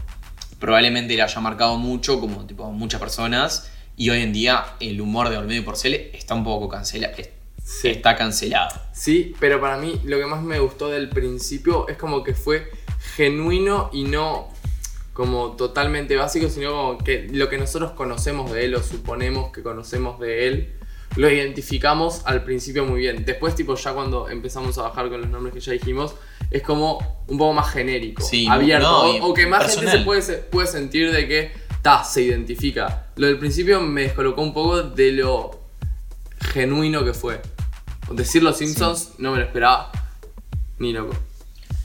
[0.59, 3.71] Probablemente le haya marcado mucho, como tipo muchas personas.
[3.97, 7.15] Y hoy en día el humor de Olmedo y Porcel está un poco cancelado.
[7.63, 7.89] Sí.
[7.89, 8.79] Está cancelado.
[8.91, 12.71] Sí, pero para mí lo que más me gustó del principio es como que fue
[13.15, 14.49] genuino y no
[15.13, 19.61] como totalmente básico, sino como que lo que nosotros conocemos de él o suponemos que
[19.61, 20.73] conocemos de él,
[21.15, 23.25] lo identificamos al principio muy bien.
[23.25, 26.15] Después, tipo, ya cuando empezamos a bajar con los nombres que ya dijimos,
[26.49, 30.21] es como un poco más genérico, Sí, abierto, no, o, que más gente se puede,
[30.21, 33.07] se puede sentir de que, ta, se identifica.
[33.15, 35.61] Lo del principio me descolocó un poco de lo
[36.39, 37.41] genuino que fue.
[38.11, 39.91] Decir los Simpsons no me lo esperaba
[40.79, 41.15] ni loco.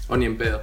[0.08, 0.62] O ni en pedo.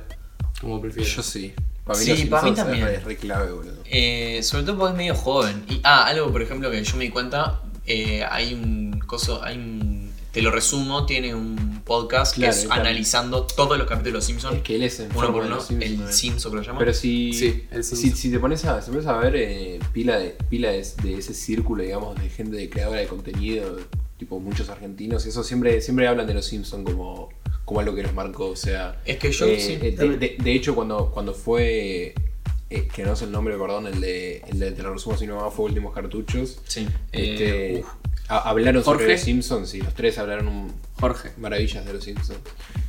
[0.60, 1.16] Como prefieres.
[1.16, 1.54] Yo sí.
[1.86, 2.88] Para mí, Sí, para mí también.
[2.88, 3.78] Es re clave, boludo.
[3.86, 5.66] Eh, sobre todo porque es medio joven.
[5.70, 9.58] Y, ah, algo por ejemplo que yo me di cuenta, eh, hay un coso, hay
[9.58, 12.82] un, te lo resumo, tiene un podcast Claro, que es claro.
[12.82, 16.02] analizando todos los capítulos de los Simpsons, Es que él es uno por uno, Simpsons,
[16.08, 16.14] el.
[16.14, 16.80] Simpson que lo llaman.
[16.80, 20.18] Pero si, Sí, el si, si te pones a, si pones a ver eh, pila,
[20.18, 23.78] de, pila de, de ese círculo, digamos, de gente de creadora de contenido,
[24.18, 27.30] tipo muchos argentinos, eso siempre, siempre hablan de los Simpsons como,
[27.66, 28.48] como algo que los marcó.
[28.48, 32.16] O sea, Es que yo eh, sí, eh, de, de- de hecho, cuando, cuando fue,
[32.76, 35.28] eh, que no sé el nombre, perdón, el de, el de Te lo resumo si
[35.28, 36.88] no más fue Últimos Cartuchos, Sí.
[37.12, 37.84] este, Eh,
[38.28, 41.32] a- hablaron sobre los Simpsons y los tres hablaron un- Jorge.
[41.38, 42.40] maravillas de los Simpsons.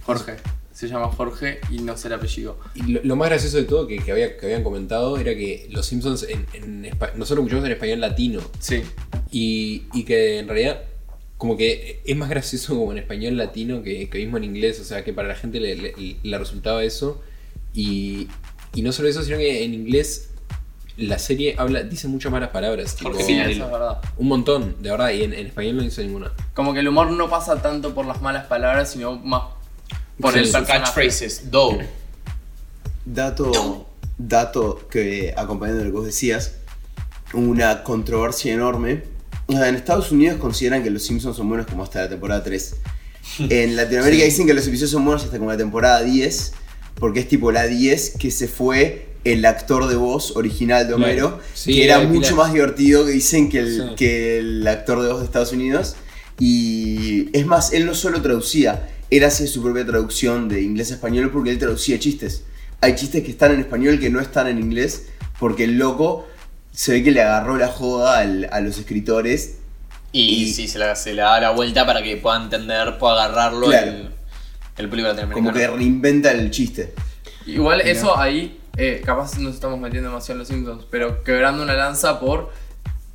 [0.05, 0.37] Jorge.
[0.73, 2.59] Se llama Jorge y no sé el apellido.
[2.75, 5.69] Y lo, lo más gracioso de todo que, que, había, que habían comentado era que
[5.71, 8.83] los Simpsons en, en espa- nosotros escuchamos en español latino Sí.
[9.31, 10.83] y, y que en realidad
[11.39, 14.85] como que es más gracioso como en español latino que, que mismo en inglés, o
[14.85, 17.23] sea que para la gente le, le- le resultaba eso
[17.73, 18.29] y,
[18.75, 20.31] y no solo eso, sino que en inglés
[20.97, 24.01] la serie habla, dice muchas malas palabras, tipo, Sí, eso es verdad.
[24.17, 26.33] un montón, de verdad, y en, en español no dice ninguna.
[26.55, 29.43] Como que el humor no pasa tanto por las malas palabras, sino más
[30.21, 31.87] por Sí, el catchphrases, Doe.
[33.05, 36.55] Dato, dato que acompañando lo que vos decías,
[37.33, 39.03] una controversia enorme.
[39.47, 42.43] O sea, en Estados Unidos consideran que los Simpsons son buenos como hasta la temporada
[42.43, 42.77] 3.
[43.51, 46.53] En Latinoamérica dicen que los episodios son buenos hasta como la temporada 10,
[46.97, 51.29] porque es tipo la 10 que se fue el actor de voz original de Homero,
[51.37, 51.43] Claro.
[51.55, 53.95] Sí, que era mucho más divertido que dicen que el, Sí.
[53.97, 55.97] que el actor de voz de Estados Unidos.
[56.39, 60.95] Y es más, él no solo traducía, él hace su propia traducción de inglés a
[60.95, 62.43] español porque él traducía chistes.
[62.81, 65.07] Hay chistes que están en español que no están en inglés
[65.39, 66.27] porque el loco
[66.73, 69.55] se ve que le agarró la joda al- a los escritores.
[70.13, 73.25] Y, Y- sí, se la, se la da la vuelta para que pueda entender, pueda
[73.25, 73.91] agarrarlo Claro.
[73.91, 74.09] el,
[74.77, 75.21] el público Como
[75.53, 75.77] que latinoamericano.
[75.77, 76.95] reinventa el chiste.
[77.47, 81.75] Igual eso ahí, eh, capaz nos estamos metiendo demasiado en los Simpsons, pero quebrando una
[81.75, 82.51] lanza por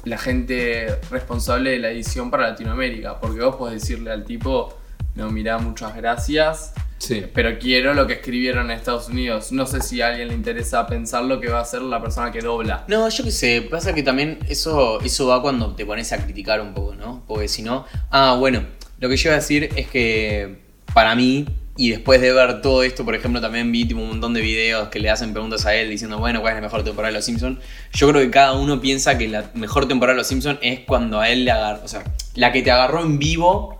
[0.05, 3.19] la gente responsable de la edición para Latinoamérica.
[3.19, 4.77] Porque vos podés decirle al tipo,
[5.15, 7.25] no, mirá, muchas gracias, Sí.
[7.33, 9.51] pero quiero lo que escribieron en Estados Unidos.
[9.51, 12.31] No sé si a alguien le interesa pensar lo que va a hacer la persona
[12.31, 12.85] que dobla.
[12.87, 16.61] No, yo qué sé, pasa que también eso, eso va cuando te pones a criticar
[16.61, 17.23] un poco, ¿no?
[17.27, 17.85] Porque si no.
[18.11, 18.63] Ah, bueno,
[18.99, 21.45] lo que yo iba a decir es que para mí,
[21.77, 24.89] y después de ver todo esto, por ejemplo, también vi tipo, un montón de videos
[24.89, 27.25] que le hacen preguntas a él diciendo, bueno, ¿cuál es la mejor temporada de Los
[27.25, 27.59] Simpsons?
[27.93, 31.21] Yo creo que cada uno piensa que la mejor temporada de Los Simpsons es cuando
[31.21, 32.03] a él le agarró, o sea,
[32.35, 33.79] la que te agarró en vivo.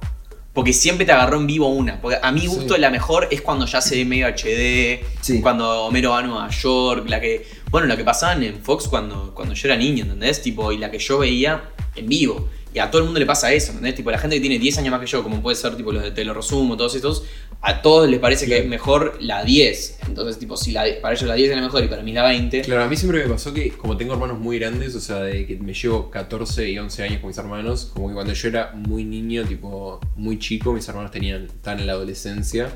[0.51, 2.01] Porque siempre te agarró en vivo una.
[2.01, 2.81] Porque a mi gusto Sí.
[2.81, 5.41] la mejor es cuando ya se ve medio HD, Sí.
[5.41, 7.47] cuando Homero va a Nueva York, la que.
[7.69, 10.41] Bueno, la que pasaban en Fox cuando, cuando yo era niño, ¿entendés?
[10.41, 11.63] Tipo, y la que yo veía
[11.95, 12.49] en vivo.
[12.73, 13.95] Y a todo el mundo le pasa eso, ¿entendés?
[13.95, 16.03] Tipo, la gente que tiene 10 años más que yo, como puede ser tipo los
[16.03, 17.23] de Te lo resumo, todos estos,
[17.62, 19.99] a todos les parece que es mejor la 10.
[20.08, 22.23] Entonces, tipo, si la, para ellos la 10 es la mejor y para mí la
[22.23, 22.62] 20.
[22.62, 25.47] Claro, a mí siempre me pasó que como tengo hermanos muy grandes, o sea, de
[25.47, 28.71] que me llevo 14 y 11 años con mis hermanos, como que cuando yo era
[28.73, 32.69] muy niño, tipo muy chico, mis hermanos tenían, estaban en la adolescencia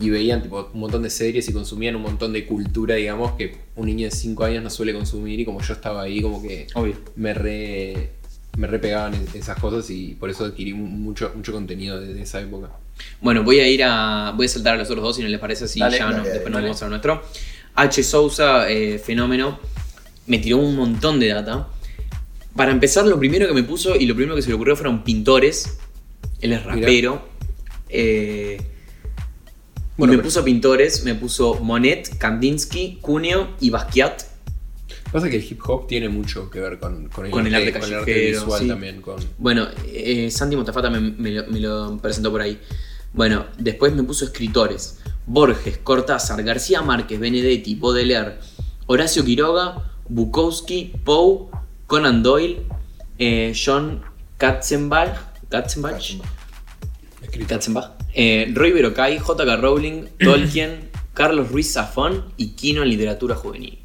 [0.00, 3.56] y veían tipo un montón de series y consumían un montón de cultura, digamos, que
[3.76, 6.66] un niño de 5 años no suele consumir y como yo estaba ahí, como que
[6.74, 6.96] Obvio.
[7.16, 8.10] me re,
[8.56, 12.20] me re pegaban es- esas cosas y por eso adquirí mu- mucho, mucho contenido de,
[12.22, 12.70] esa época.
[13.20, 14.32] Bueno, voy a ir a.
[14.36, 15.80] Voy a saltar a los otros dos si no les parece así.
[15.80, 17.22] Dale, ya no, dale, después nos vamos a nuestro.
[17.74, 18.02] H.
[18.04, 19.58] Sousa, eh, fenómeno.
[20.26, 21.68] Me tiró un montón de data.
[22.54, 25.02] Para empezar, lo primero que me puso y lo primero que se le ocurrió fueron
[25.02, 25.78] pintores.
[26.40, 27.26] Él es rapero.
[27.88, 28.58] Eh,
[29.96, 34.22] Bueno, me pero- puso pintores, me puso Monet, Kandinsky, Cuneo y Basquiat.
[35.14, 37.72] Pasa que el hip hop tiene mucho que ver con, con el, Con el arte
[37.78, 38.66] con el visual sí.
[38.66, 39.00] también.
[39.00, 42.58] Con, Bueno, eh, Santi Mostafata me, me lo, me lo presentó por ahí.
[43.12, 44.98] Bueno, después me puso escritores.
[45.24, 48.38] Borges, Cortázar, García Márquez, Benedetti, Baudelaire,
[48.86, 51.46] Horacio Quiroga, Bukowski, Poe,
[51.86, 52.66] Conan Doyle,
[53.20, 54.02] eh, John
[54.36, 55.16] Katzenbach,
[55.48, 56.16] Katzenbach.
[57.46, 57.92] Katzenbach.
[58.14, 59.56] Eh, Roy Berocay, J.K.
[59.58, 63.83] Rowling, Tolkien, Carlos Ruiz Zafón y Kino en literatura juvenil.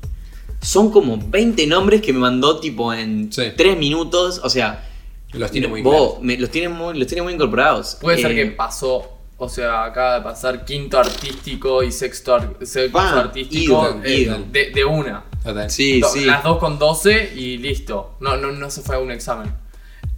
[0.62, 3.44] Son como 20 nombres que me mandó tipo en Sí.
[3.56, 4.42] 3 minutos.
[4.44, 4.86] O sea,
[5.34, 7.98] Los tiene muy vos, me- los, tiene muy, los tiene muy incorporados.
[8.02, 12.56] Puede ser Eh, que pasó, o sea, acaba de pasar quinto artístico y sexto, ar-
[12.64, 14.46] sexto Pa, artístico ido, eh.
[14.52, 15.24] De, de una.
[15.44, 15.70] Total.
[15.72, 16.26] Sí, Do- sí.
[16.26, 18.16] Las dos con 12 y listo.
[18.20, 19.54] No, no, no se fue a un examen.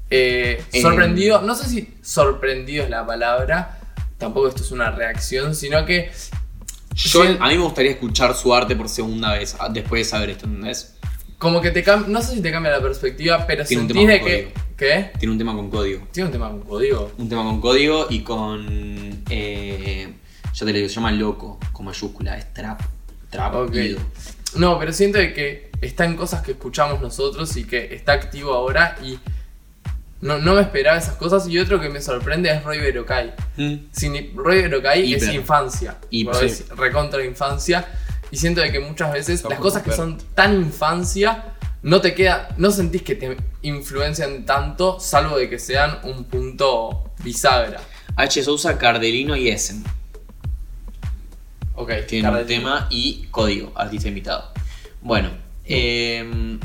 [0.09, 3.79] Eh, Eh, sorprendido, no sé si sorprendido es la palabra,
[4.17, 6.11] tampoco esto es una reacción, sino que
[6.95, 7.37] Yo, Sí.
[7.39, 10.95] a mí me gustaría escuchar su arte por segunda vez, después de saber esto, ¿entendés?
[11.37, 14.05] como que te cambia, no sé si te cambia la perspectiva, pero Tiene un sentís
[14.07, 14.53] tema de con que...
[14.77, 15.11] ¿Qué?
[15.17, 16.07] Tiene un tema con código.
[16.11, 17.11] Tiene un tema con código.
[17.17, 19.23] Un tema con código y con.
[19.27, 20.13] Eh,
[20.53, 22.81] ya te lo digo, se llama loco, con mayúscula, es trap.
[23.31, 23.55] Trap.
[23.55, 23.75] Ok.
[23.75, 23.99] ido.
[24.55, 28.53] No, pero siento de que está en cosas que escuchamos nosotros y que está activo
[28.53, 29.17] ahora y
[30.21, 31.47] no, no me esperaba esas cosas.
[31.47, 33.33] Y otro que me sorprende es Roy Berocay.
[33.91, 35.97] Sin- Roy Berocay es infancia.
[36.11, 37.87] Bueno, es recontra infancia.
[38.31, 41.45] Y siento de que muchas veces Está las cosas que son tan infancia
[41.83, 47.11] no te queda, no sentís que te influencian tanto, salvo de que sean un punto
[47.23, 47.81] bisagra.
[48.15, 48.43] H.
[48.43, 49.83] Sousa, Cardelino y Essen.
[51.75, 52.61] Ok, Tienen un Cardelino.
[52.69, 54.51] tema y código, artista invitado.
[55.01, 55.31] Bueno,
[55.65, 56.59] eh,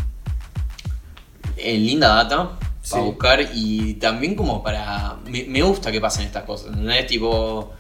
[1.57, 2.93] eh, linda data Sí.
[2.93, 5.17] para buscar y también como para...
[5.27, 7.73] Me, me gusta que pasen estas cosas, ¿no es tipo...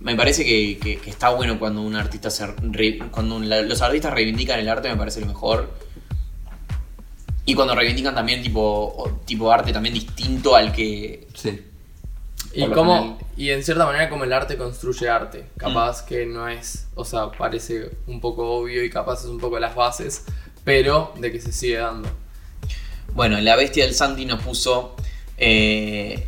[0.00, 2.46] Me parece que, que- que está bueno cuando un artista se...
[2.46, 5.70] re- cuando un- la- los artistas reivindican el arte me parece lo mejor.
[7.44, 11.26] Y cuando reivindican también tipo, tipo arte también distinto al que...
[11.34, 11.62] Sí.
[12.54, 15.40] Y, como, y en cierta manera como el arte construye arte.
[15.56, 15.58] Mm.
[15.58, 19.58] Capaz que no es, o sea, parece un poco obvio y capaz es un poco
[19.60, 20.24] las bases,
[20.64, 22.08] pero de que se sigue dando.
[23.14, 24.94] Bueno, la bestia del Santi nos puso.
[25.38, 26.26] eh,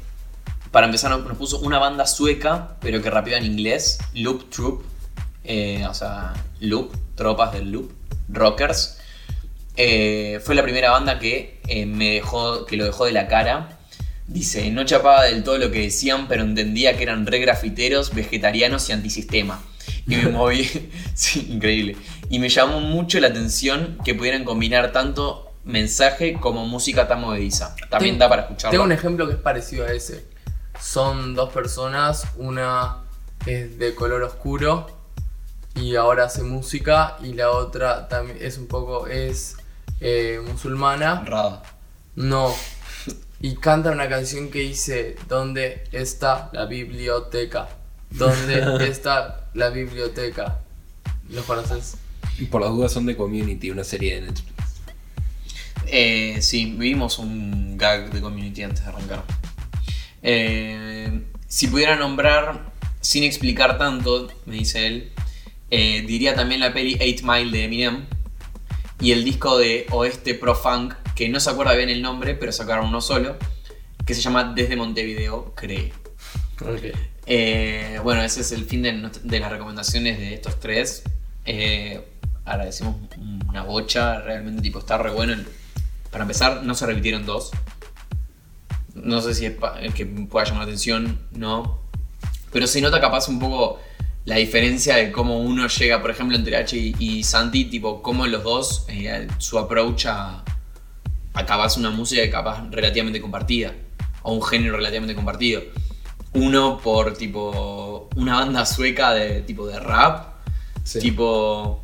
[0.71, 4.83] para empezar, nos puso una banda sueca, pero que rapeaba en inglés: Loop Troop.
[5.45, 7.91] eh, o sea, Loop, tropas del Loop,
[8.29, 8.99] Rockers.
[9.77, 13.79] Eh, fue la primera banda que me dejó, que lo dejó de la cara.
[14.27, 18.89] Dice, no chapaba del todo lo que decían, pero entendía que eran re grafiteros, vegetarianos
[18.89, 19.63] y antisistema.
[20.07, 20.69] Y me moví,
[21.15, 21.97] sí, increíble.
[22.31, 27.75] Y me llamó mucho la atención que pudieran combinar tanto mensaje como música tan movediza.
[27.91, 28.71] También Ten- da para escucharlo.
[28.73, 30.25] Tengo un ejemplo que es parecido a ese.
[30.81, 32.99] Son dos personas, una
[33.47, 34.87] es de color oscuro
[35.75, 39.57] y ahora hace música y la otra también es un poco, es
[40.01, 41.23] eh, musulmana.
[41.25, 41.63] Rada.
[42.17, 42.53] No.
[43.41, 47.69] Y canta una canción que dice, ¿dónde está la biblioteca?
[48.11, 50.61] ¿Dónde está la biblioteca?
[51.31, 51.97] ¿Los conoces?
[52.39, 54.52] Y por las dudas son de Community, una serie de Netflix.
[55.95, 59.23] Eh, sí, vivimos un gag de community antes de arrancar.
[60.23, 65.13] Eh, si pudiera nombrar, sin explicar tanto, me dice él,
[65.71, 68.07] eh, diría también la peli 8 Mile de Eminem
[69.01, 72.53] y el disco de Oeste Pro Funk, que no se acuerda bien el nombre, pero
[72.53, 73.37] sacaron uno solo,
[74.07, 75.93] que se llama Desde Montevideo, cree.
[77.27, 81.03] Eh, bueno, ese es el fin de las recomendaciones de estos tres.
[81.45, 82.01] Eh,
[82.47, 82.97] agradecemos
[83.49, 85.35] una bocha, realmente tipo está re bueno.
[85.35, 85.47] El-
[86.13, 87.51] Para empezar, no se repitieron dos.
[88.95, 91.81] No sé si es el que pueda llamar la atención, no.
[92.53, 93.81] Pero se nota capaz un poco
[94.27, 98.27] la diferencia de cómo uno llega, por ejemplo, entre H y, y Santi, tipo, cómo
[98.27, 100.45] los dos, eh, su approach a,
[101.35, 103.73] a capaz una música capaz relativamente compartida,
[104.23, 105.63] o un género relativamente compartido.
[106.35, 110.29] Uno por tipo una banda sueca de tipo de rap,
[110.85, 110.99] Sí.
[110.99, 111.81] tipo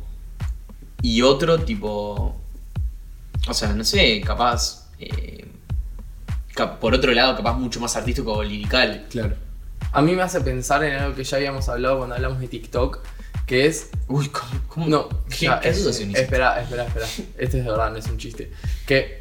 [1.01, 2.38] y otro tipo
[3.47, 5.45] o sea, no sé, capaz eh,
[6.53, 9.05] cap- por otro lado, capaz mucho más artístico o lirical.
[9.09, 9.35] Claro.
[9.91, 12.99] A mí me hace pensar en algo que ya habíamos hablado cuando hablamos de TikTok,
[13.47, 14.51] que es Uy, ¿cómo?
[14.67, 17.05] cómo- No, ¿Qué, ya, qué es- espera, espera, espera.
[17.37, 18.51] Este es de verdad, no es un chiste.
[18.85, 19.19] Que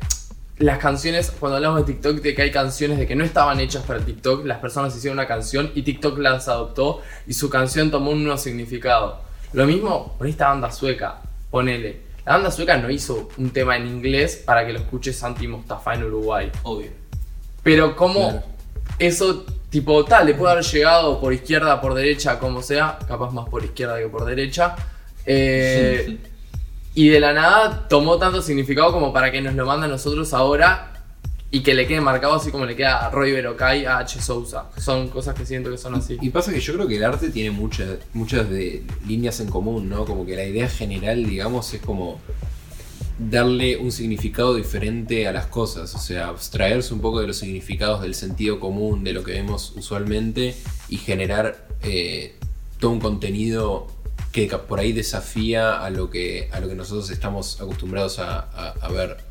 [0.59, 3.85] las canciones, cuando hablamos de TikTok, de que hay canciones de que no estaban hechas
[3.85, 8.11] para TikTok, las personas hicieron una canción y TikTok las adoptó y su canción tomó
[8.11, 9.22] un nuevo significado.
[9.54, 12.08] Lo mismo con esta banda sueca, ponele.
[12.29, 15.95] La banda sueca no hizo un tema en inglés para que lo escuche Santi Mostafa
[15.95, 16.53] en Uruguay.
[16.62, 16.91] Obvio.
[17.62, 18.43] Pero como Claro.
[18.99, 23.49] eso, tipo, tal, le puede haber llegado por izquierda, por derecha, como sea, capaz más
[23.49, 24.77] por izquierda que por derecha.
[25.25, 26.19] eh,
[26.95, 30.35] y de la nada tomó tanto significado como para que nos lo mande a nosotros
[30.35, 30.93] ahora
[31.50, 34.20] y que le quede marcado así como le queda a Roy Berocay, a H.
[34.20, 34.66] Sousa.
[34.76, 36.18] Son cosas que siento que son así.
[36.20, 38.46] Y pasa que yo creo que el arte tiene muchas, muchas
[39.06, 40.04] líneas en común, ¿no?
[40.04, 42.20] Como que la idea general, digamos, es como
[43.18, 48.02] darle un significado diferente a las cosas, o sea, abstraerse un poco de los significados
[48.02, 50.54] del sentido común, de lo que vemos usualmente,
[50.88, 52.37] y generar eh,
[52.78, 53.88] todo un contenido
[54.32, 59.28] que por ahí desafía a lo que, a lo que nosotros estamos acostumbrados a ver.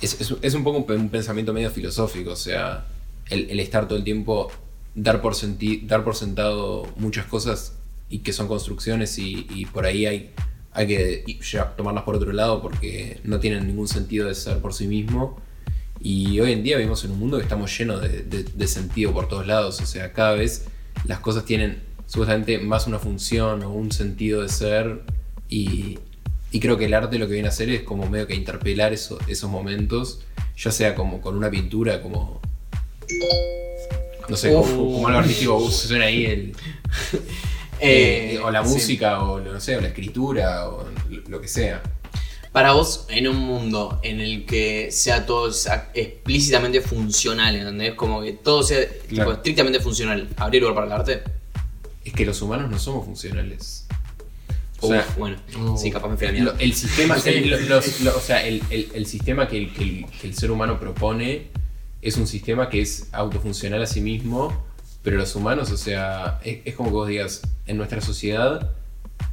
[0.00, 2.86] Es, es- un poco un, pe- un pensamiento medio filosófico, o sea,
[3.28, 4.50] el, estar todo el tiempo,
[4.94, 7.74] dar por, senti- dar por sentado muchas cosas
[8.08, 10.30] y que son construcciones y, por ahí hay,
[10.72, 11.24] hay que
[11.76, 15.38] tomarlas por otro lado porque no tienen ningún sentido de ser por sí mismo.
[16.02, 19.12] Y hoy en día vivimos en un mundo que estamos llenos de, de- de sentido
[19.12, 20.64] por todos lados, o sea, cada vez
[21.04, 25.02] las cosas tienen supuestamente más una función o un sentido de ser
[25.48, 25.98] y,
[26.52, 28.92] y creo que el arte lo que viene a hacer es como medio que interpelar
[28.92, 30.20] eso- esos momentos,
[30.56, 32.40] ya sea como con una pintura, como...
[34.28, 36.54] No sé, como, como algo artístico, uh, suena ahí el...
[37.82, 38.74] Eh, eh, o la sí.
[38.74, 40.84] música, o no sé, o la escritura, o
[41.28, 41.82] lo- que sea.
[42.52, 45.50] Para vos, en un mundo en el que sea todo
[45.94, 47.94] explícitamente funcional, ¿entendés?
[47.94, 49.32] Como que todo sea tipo, Claro.
[49.32, 51.22] estrictamente funcional, ¿habría lugar para el arte?
[52.04, 53.86] Es que los humanos no somos funcionales.
[54.80, 55.76] O Uf, sea, bueno, no.
[55.76, 56.54] sí, capaz me fui a mierda.
[56.58, 60.26] el sistema, el- los- o sea, el, el- el sistema que el, que el- que
[60.26, 61.48] el ser humano propone
[62.02, 64.64] es un sistema que es autofuncional a sí mismo,
[65.02, 68.70] pero los humanos, o sea, es, es como que vos digas, en nuestra sociedad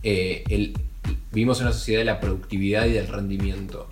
[0.03, 0.73] eh, el-
[1.31, 3.89] vivimos en una sociedad de la productividad y del rendimiento.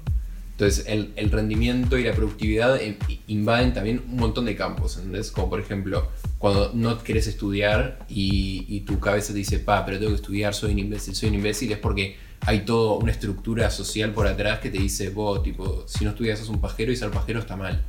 [0.58, 2.80] Entonces, el, el rendimiento y la productividad
[3.28, 5.30] invaden también un montón de campos, ¿entendés?
[5.30, 9.98] Como por ejemplo, cuando no querés estudiar y, y tu cabeza te dice, pa, pero
[10.00, 12.16] tengo que estudiar, soy un imbécil, soy un imbécil, es porque
[12.46, 16.40] hay toda una estructura social por atrás que te dice, vos, tipo, si no estudias
[16.40, 17.84] sos un pajero y ser pajero está mal.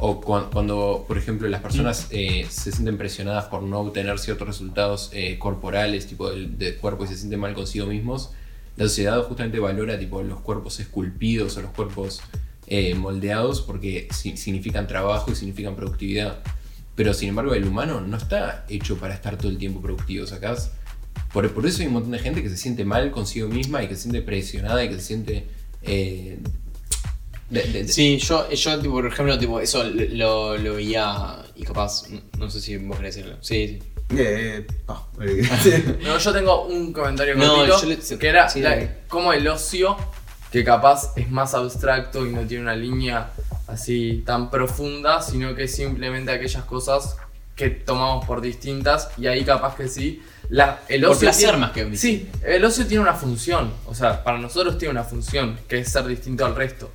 [0.00, 4.46] O cuan- cuando, por ejemplo, las personas eh, se sienten presionadas por no obtener ciertos
[4.48, 8.30] resultados eh, corporales, tipo del, del cuerpo, y se sienten mal consigo mismos,
[8.78, 12.20] la sociedad justamente valora tipo, los cuerpos esculpidos o los cuerpos
[12.66, 16.38] eh, moldeados porque si- significan trabajo y significan productividad.
[16.94, 20.70] Pero sin embargo, el humano no está hecho para estar todo el tiempo productivo, ¿sacás?
[21.32, 23.88] Por, por eso hay un montón de gente que se siente mal consigo misma y
[23.88, 25.46] que se siente presionada y que se siente.
[25.82, 26.38] eh,
[27.86, 32.02] Sí, yo, yo tipo, por ejemplo, tipo, eso lo, lo veía y capaz,
[32.38, 33.38] no sé si vos querés decirlo.
[33.40, 33.78] Sí, sí.
[34.10, 34.66] Eh,
[36.02, 38.90] No, yo tengo un comentario No, cortito, yo le- que era sí, la- dale.
[39.08, 39.96] como el ocio,
[40.50, 43.30] que capaz es más abstracto y no tiene una línea
[43.66, 47.16] así tan profunda, sino que es simplemente aquellas cosas
[47.54, 50.22] que tomamos por distintas y ahí capaz que sí.
[50.48, 53.94] La, el Por ocio placer tiene- más que Sí, el ocio tiene una función, o
[53.94, 56.90] sea, para nosotros tiene una función, que es ser distinto al resto.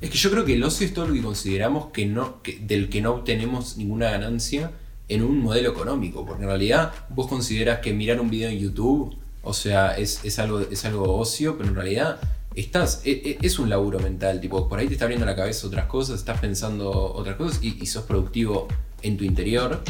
[0.00, 2.58] Es que yo creo que el ocio es todo lo que consideramos que no, que,
[2.60, 4.70] del que no obtenemos ninguna ganancia
[5.08, 6.24] en un modelo económico.
[6.24, 10.38] Porque en realidad vos consideras que mirar un video en YouTube, o sea, es, es
[10.38, 12.20] algo, es algo ocio, pero en realidad
[12.54, 14.40] estás, e- e- es, un laburo mental.
[14.40, 17.78] Tipo, por ahí te está abriendo la cabeza otras cosas, estás pensando otras cosas y,
[17.80, 18.68] y sos productivo
[19.02, 19.82] en tu interior.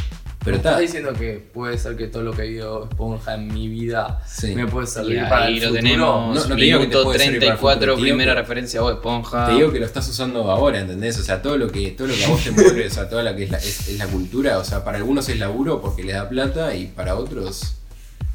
[0.44, 0.80] Pero estás está.
[0.80, 4.54] diciendo que puede ser que todo lo que vio Esponja en mi vida Sí.
[4.56, 5.74] me puede Y servir ahí para el lo futuro.
[5.82, 6.34] tenemos.
[6.34, 8.16] No, no te digo que te minuto puede servir para el 34, futuro, te digo
[8.16, 9.46] primera referencia a vos, esponja.
[9.46, 11.18] Te digo que lo estás usando ahora, ¿entendés?
[11.18, 13.22] O sea, todo lo que, todo lo que a vos te envuelve, o sea, toda
[13.22, 16.02] la que es la, es, es la cultura, o sea, para algunos es laburo porque
[16.02, 17.76] les da plata y para otros.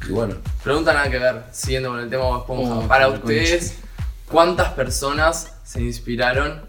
[0.08, 0.36] Y bueno.
[0.64, 2.74] Pregunta nada que ver, siguiendo con el tema de Esponja.
[2.78, 3.74] Oh, Para ustedes,
[4.30, 6.62] ¿cuántas personas se inspiraron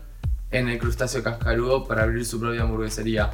[0.51, 3.29] en el crustáceo cascarudo para abrir su propia hamburguesería?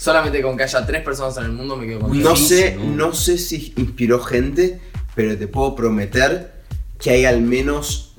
[0.00, 3.12] Solamente con que haya tres personas en el mundo me quedo con No sé, no
[3.12, 4.80] sé si inspiró gente,
[5.14, 6.54] pero te puedo prometer
[6.98, 8.14] que hay al menos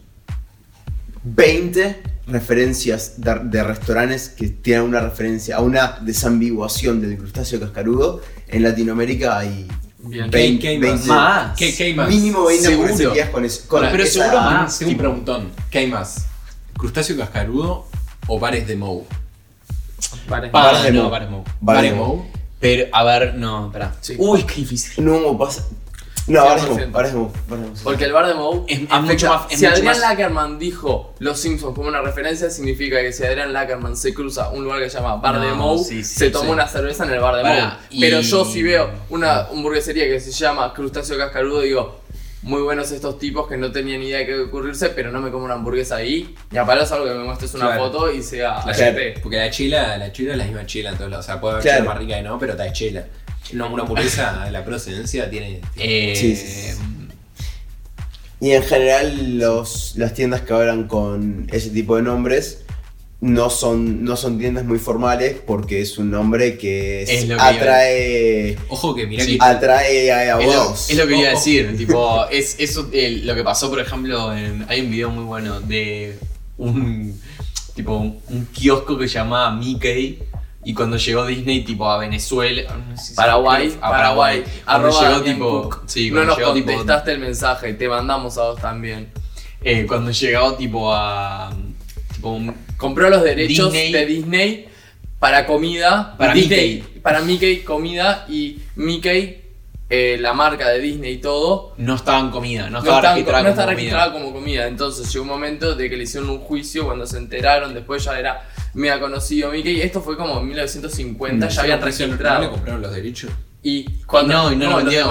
[1.23, 8.21] 20 referencias de, de restaurantes que tienen una referencia a una desambiguación del crustáceo cascarudo.
[8.47, 9.67] En Latinoamérica hay
[10.03, 10.29] Bien.
[10.31, 11.57] 20, ¿Qué hay 20 más?
[11.57, 12.09] ¿Qué, qué hay más?
[12.09, 12.87] mínimo 20 Seguro.
[12.89, 13.63] hamburgueserías con eso.
[13.67, 14.77] con Pero esa- seguro más.
[14.79, 15.49] Tengo un preguntón.
[15.69, 16.25] ¿Qué hay más?
[16.77, 17.87] ¿Crustáceo cascarudo
[18.27, 19.05] o bares de Mou?
[20.27, 20.49] Vale.
[20.49, 21.09] Pa- Bares de no, Mo.
[21.09, 21.43] bares Mo.
[21.43, 22.25] Bares ¿Bares de Mou?
[22.59, 23.93] Pero, a ver, no, espera.
[24.01, 24.15] Sí.
[24.19, 25.03] Uy, qué difícil.
[25.03, 25.65] No, pasa.
[26.27, 26.91] No, ahora es Mo, 100%.
[26.95, 27.75] ahora es Mo, ahora es Mo.
[27.83, 29.99] Porque el bar de Moe Es- es afecta- mucho más- es si mucho Adrián más-
[29.99, 34.63] Lackerman dijo Los Simpsons como una referencia, significa que si Adrián Lackerman se cruza un
[34.63, 36.51] lugar que se llama Bar de No, Moe, sí, sí, se toma sí.
[36.51, 40.31] una cerveza en el bar de y- Pero yo si veo una hamburguesería que se
[40.31, 42.00] llama Crustáceo Cascarudo, digo,
[42.43, 45.29] muy buenos estos tipos que no tenían ni idea de qué ocurrirse, pero no me
[45.31, 46.35] como una hamburguesa ahí.
[46.51, 47.85] Y a palos algo que me muestres una Claro.
[47.85, 48.97] foto y sea La Claro.
[49.21, 51.25] Porque la chela, la chela es la misma chela en todos lados.
[51.25, 51.77] O sea, puede haber Claro.
[51.79, 53.05] chela más rica que no, pero está de chela.
[53.53, 55.61] No, una hamburguesa, la procedencia tiene.
[55.77, 56.77] Eh, Sí, sí, sí.
[58.39, 62.60] Y en general los, las tiendas que hablan con ese tipo de nombres
[63.21, 68.57] no son, no son tiendas muy formales porque es un nombre que Es iba atrae,
[68.67, 69.37] Ojo que mirá Sí.
[69.37, 69.45] que.
[69.45, 70.89] atrae a, a Es lo, vos.
[70.89, 74.35] es lo que iba a decir, tipo, es eso el- lo que pasó, por ejemplo,
[74.35, 76.17] en- hay un video muy bueno de
[76.57, 77.19] un
[77.75, 80.19] tipo un, un kiosco que se llamaba Mickey
[80.63, 85.07] y cuando llegó Disney tipo a Venezuela, no sé si- Paraguay, a Paraguay, cuando arroba
[85.09, 85.69] llegó tipo,
[86.15, 89.09] no nos llegó, tipo, contestaste el mensaje, te mandamos a vos también.
[89.63, 91.51] eh, cuando llegó tipo a
[92.15, 93.91] tipo un- Compró los derechos Disney.
[93.93, 94.65] de Disney
[95.19, 96.15] para comida.
[96.17, 96.99] Para Disney, Mickey.
[96.99, 98.25] Para Mickey, comida.
[98.27, 99.39] Y Mickey,
[99.87, 103.11] eh, la marca de Disney y todo, no estaba en comida, no no, estaba está,
[103.13, 103.75] registrada no como está comida.
[103.75, 104.67] registrada como comida.
[104.67, 107.73] Entonces llegó un momento de que le hicieron un juicio cuando se enteraron.
[107.75, 109.79] Después ya era mega conocido Mickey.
[109.81, 112.51] Esto fue como en 1950, ya habían ¿No le registrado.
[112.51, 113.31] compraron los derechos?
[113.63, 115.05] Y cuando no, y no lo lo vendió.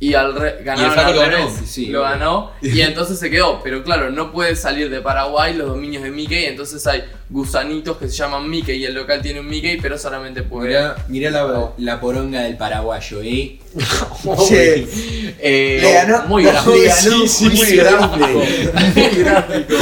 [0.00, 1.36] Y al re- ganaron flaco al lo ganó.
[1.38, 2.10] revés, Sí, sí, lo obvio.
[2.10, 3.60] ganó y entonces se quedó.
[3.62, 8.08] Pero claro, no puede salir de Paraguay los dominios de Mickey, entonces hay gusanitos que
[8.08, 10.68] se llaman Mickey y el local tiene un Mickey, pero solamente puede.
[10.68, 13.58] Mirá, mirá la, la poronga del paraguayo, eh.
[14.48, 14.86] Che,
[15.40, 16.76] Eh, le ganó, muy le gráfico.
[16.76, 18.26] ganó Sí, sí, muy sí, grande.
[18.94, 19.74] Muy gráfico.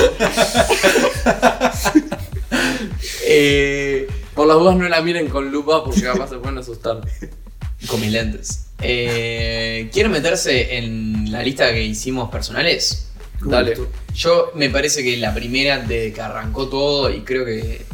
[3.24, 7.00] eh, Por las dudas no la miren con lupa porque capaz se pueden asustar.
[7.88, 8.65] Con mis lentes.
[8.80, 13.10] Eh, ¿Quieren meterse en la lista que hicimos personales?
[13.40, 13.76] Dale.
[14.14, 17.84] Yo me parece que la primera desde que arrancó todo y creo que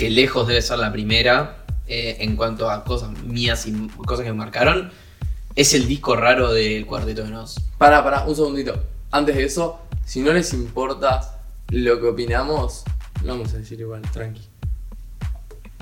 [0.00, 4.30] que lejos debe ser la primera eh, en cuanto a cosas mías y cosas que
[4.30, 4.90] me marcaron
[5.54, 7.60] es el disco raro del Cuarteto de Nos.
[7.76, 8.82] Para, para, un segundito.
[9.10, 12.84] Antes de eso, si no les importa lo que opinamos,
[13.22, 14.40] lo vamos a decir igual, tranqui.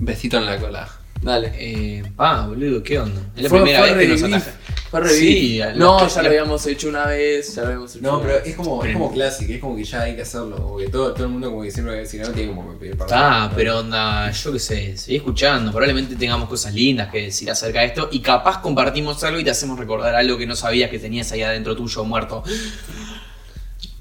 [0.01, 0.89] Besito en la cola.
[1.23, 1.53] Dale.
[1.59, 3.21] Eh, ah, boludo, ¿qué onda?
[3.37, 4.59] Es la Fue- primera fue vez que nos ataja.
[4.91, 5.39] Fue revivir.
[5.39, 8.35] Sí, no, ya lo habíamos hecho una vez, ya lo habíamos hecho No, una pero
[8.39, 8.47] vez.
[8.47, 10.57] es como, es como clásico, es como que ya hay que hacerlo.
[10.57, 12.79] Porque todo, todo el mundo, como que siempre va a decir, no tiene como que
[12.79, 13.19] pedir perdón.
[13.21, 17.81] Ah, pero onda, yo qué sé, seguí escuchando, probablemente tengamos cosas lindas que decir acerca
[17.81, 20.99] de esto y capaz compartimos algo y te hacemos recordar algo que no sabías que
[20.99, 22.43] tenías ahí adentro tuyo muerto.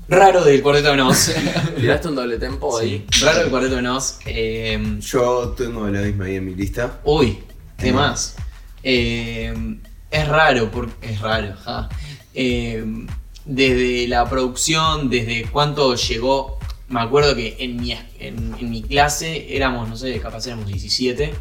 [0.10, 1.32] Raro del cuarteto de Nos.
[1.76, 3.06] Tiraste un doble tempo ahí.
[3.12, 4.20] Sí, Raro del cuarteto de Nos.
[4.26, 7.00] Eh, Yo tengo la misma ahí en mi lista.
[7.04, 7.40] uy,
[7.78, 8.36] ¿qué más?
[8.84, 9.54] Eh,
[10.10, 11.90] es raro, porque es raro, ja.
[12.34, 12.86] Eh,
[13.46, 16.58] desde la producción, desde cuánto llegó.
[16.90, 21.34] Me acuerdo que en mi, en, en mi clase éramos, no sé, capaz éramos 17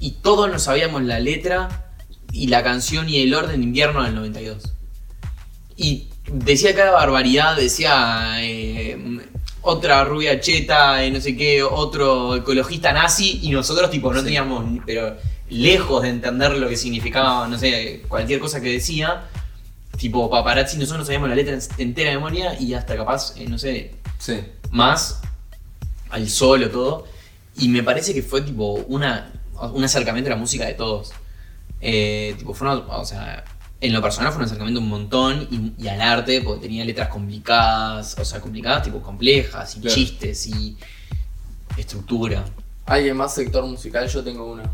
[0.00, 1.92] y todos nos sabíamos la letra
[2.32, 4.72] y la canción y el orden de invierno del 92.
[5.76, 8.98] Y decía cada barbaridad, decía eh,
[9.62, 14.24] otra rubia cheta, eh, no sé qué, otro ecologista nazi, y nosotros tipo no Sí.
[14.26, 15.16] teníamos, pero
[15.48, 19.24] lejos de entender lo que significaba, no sé, cualquier cosa que decía,
[19.98, 23.58] tipo paparazzi, nosotros no sabíamos la letra entera de memoria y hasta capaz, eh, no
[23.58, 24.40] sé, Sí.
[24.70, 25.20] más
[26.10, 27.06] al solo todo
[27.56, 29.32] y me parece que fue tipo una
[29.74, 31.12] un acercamiento a la música de todos
[31.80, 33.44] tipo fue una, o sea
[33.82, 37.08] en lo personal fue un acercamiento un montón y, y al arte porque tenía letras
[37.08, 39.94] complicadas o sea complicadas tipo complejas y Claro.
[39.94, 40.76] chistes y
[41.76, 42.44] estructura
[42.86, 44.08] ¿Alguien más sector musical?
[44.08, 44.64] Yo tengo una.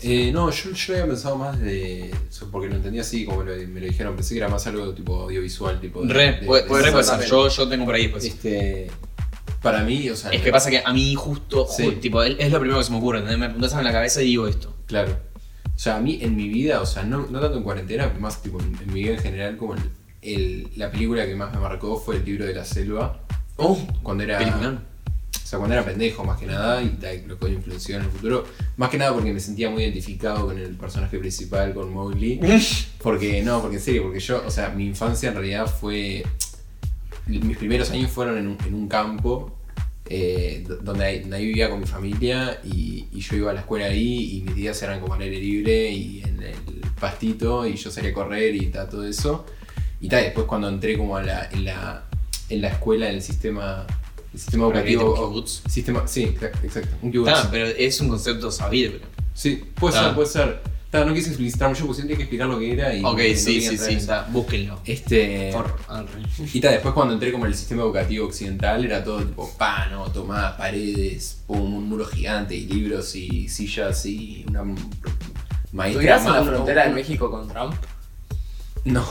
[0.00, 2.10] Eh, no, yo, yo había pensado más de.
[2.50, 4.14] Porque lo entendía así, como lo- me lo dijeron.
[4.16, 5.78] Pensé que era más algo tipo audiovisual.
[5.78, 7.10] Tipo de- re, de- puede, de- puede- re puede ser.
[7.12, 7.30] también.
[7.30, 8.90] yo, yo tengo por ahí después Este.
[9.60, 10.30] Para mí, o sea.
[10.30, 11.90] es que pasa que a mí justo, Sí.
[12.00, 13.38] tipo, es es lo primero que se me ocurre ¿entendés?
[13.38, 15.14] me apuntas en la cabeza y digo esto Claro.
[15.74, 18.42] O sea, a mí en mi vida, o sea, no, no tanto en cuarentena, más
[18.42, 19.80] tipo en, en mi vida en general, como el,
[20.22, 23.20] el- la película que más me marcó fue El libro de la selva.
[23.56, 24.38] oh Cuando era.
[25.32, 26.96] O sea, cuando era pendejo, más que nada, y
[27.26, 28.44] lo que influenció en el futuro.
[28.78, 32.38] Más que nada porque me sentía muy identificado con el personaje principal, con Mowgli.
[33.02, 36.24] Porque, no, porque en serio, porque yo, o sea, mi infancia en realidad fue.
[37.26, 39.56] Mis primeros años fueron en un, en un campo
[40.06, 43.54] eh, do- donde, ahí, donde ahí vivía con mi familia y, y yo iba a
[43.54, 46.54] la escuela ahí y mis días eran como al aire libre y en el
[47.00, 49.46] pastito y yo salía a correr y ta, todo eso.
[50.00, 52.04] Y tal, después cuando entré como a la, en, la,
[52.50, 53.86] en la escuela, en el sistema,
[54.32, 55.14] el sistema educativo.
[55.14, 55.62] te kibutz.
[55.70, 57.30] Sistema, sí, exacto, exacto, un kibutz.
[57.34, 60.04] Ah, pero es un concepto sabido pero- Sí, puede Ah.
[60.04, 60.73] ser, puede ser.
[61.02, 63.02] No quise explicitarme yo porque tenía que explicar lo que era y.
[63.02, 64.78] Ok, no sí, sí, sí, está, búsquenlo.
[64.84, 65.50] Este.
[65.52, 65.76] Por-.
[66.52, 70.04] Y tal, después cuando entré como en el sistema educativo occidental era todo tipo pano,
[70.12, 74.62] tomá paredes, pum, un muro gigante y libros y sillas y una
[75.72, 75.86] maestra.
[75.88, 77.74] ¿Estuvieras en la frontera de México con Trump?
[78.84, 79.04] No.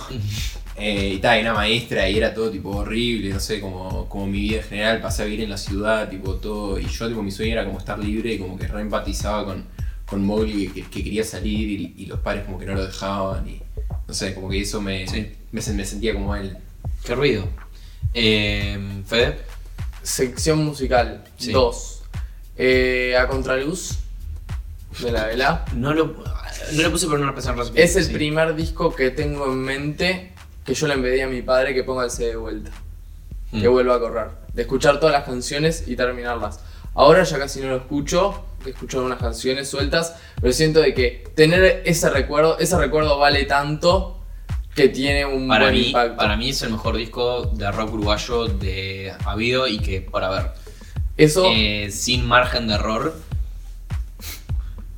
[0.75, 4.39] Eh, y tal, una maestra y era todo tipo horrible, no sé, como, como mi
[4.39, 7.29] vida en general, pasé a vivir en la ciudad, tipo todo, y yo tipo mi
[7.29, 9.65] sueño era como estar libre y como que re empatizaba con,
[10.06, 13.47] con Mowgli que, que quería salir y, y los padres como que no lo dejaban
[13.47, 13.62] y
[14.08, 15.32] no sé, como que eso me, Sí.
[15.51, 16.58] me, me sentía como él.
[17.06, 17.47] Qué ruido.
[18.14, 19.39] Eh, Fede.
[20.01, 21.51] sección musical Sí.
[21.51, 22.04] 2.
[22.58, 23.97] Eh, a Contraluz
[24.99, 25.66] de la vela.
[25.76, 26.06] No lo,
[26.74, 28.14] no lo puse por una persona Es el sí.
[28.14, 30.34] primer disco que tengo en mente
[30.66, 32.72] que yo le pedí a mi padre que ponga el CD de vuelta.
[33.51, 33.72] Que Mm.
[33.72, 34.28] vuelva a correr.
[34.54, 36.60] De escuchar todas las canciones y terminarlas.
[36.95, 38.45] Ahora ya casi no lo escucho.
[38.66, 40.16] Escucho algunas canciones sueltas.
[40.41, 44.20] Pero siento de que tener ese recuerdo, ese recuerdo vale tanto
[44.76, 46.16] que tiene un Para buen mí, impacto.
[46.18, 50.51] para mí es el mejor disco de rock uruguayo de habido y que para ver.
[51.16, 53.14] Eso, Eh, sin margen de error.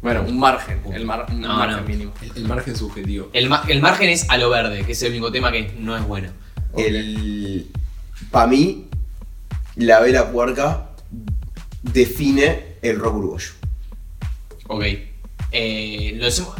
[0.02, 0.82] bueno, un margen.
[0.94, 1.84] El mar- un No, margen no.
[1.88, 2.14] mínimo.
[2.22, 3.30] El, el margen subjetivo.
[3.34, 5.98] El, ma- el margen es a lo verde, que es el único tema que no
[5.98, 6.30] es bueno.
[6.78, 7.68] El,
[8.32, 8.88] para mí,
[9.76, 10.90] la vela puerca
[11.82, 13.52] define el rock uruguayo.
[14.68, 14.84] Ok.
[15.52, 16.56] Eh, lo decimos-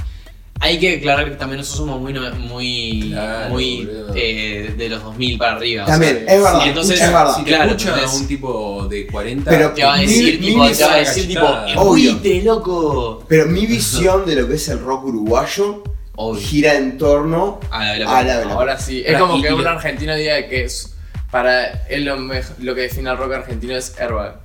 [0.62, 5.38] hay que aclarar que también nosotros somos muy, muy, Claro, muy eh, de los 2000
[5.38, 5.84] para arriba.
[5.84, 7.36] o También, sea, es verdad, sí, entonces, es verdad.
[7.36, 10.40] Si te claro, escucha entonces- un tipo de 40, Pero- te va a Mi- decir,
[10.40, 11.48] mi tipo, te va a visión decir, tipo.
[11.84, 13.26] ¡Fuiste, loco!
[13.28, 15.84] Pero mi visión de lo que es el rock uruguayo
[16.16, 16.42] Obvio.
[16.42, 20.48] gira en torno A la a la Ahora sí, es como que un argentino diga
[20.48, 20.96] que es,
[21.32, 24.40] para él lo, lo que define al rock argentino es airbag.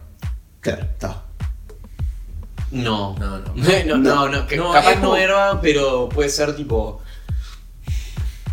[0.59, 1.23] Claro, está.
[2.71, 3.17] No.
[3.19, 3.55] No, no.
[3.55, 7.01] No, no, no, que No, capaz es no era, pero puede ser tipo.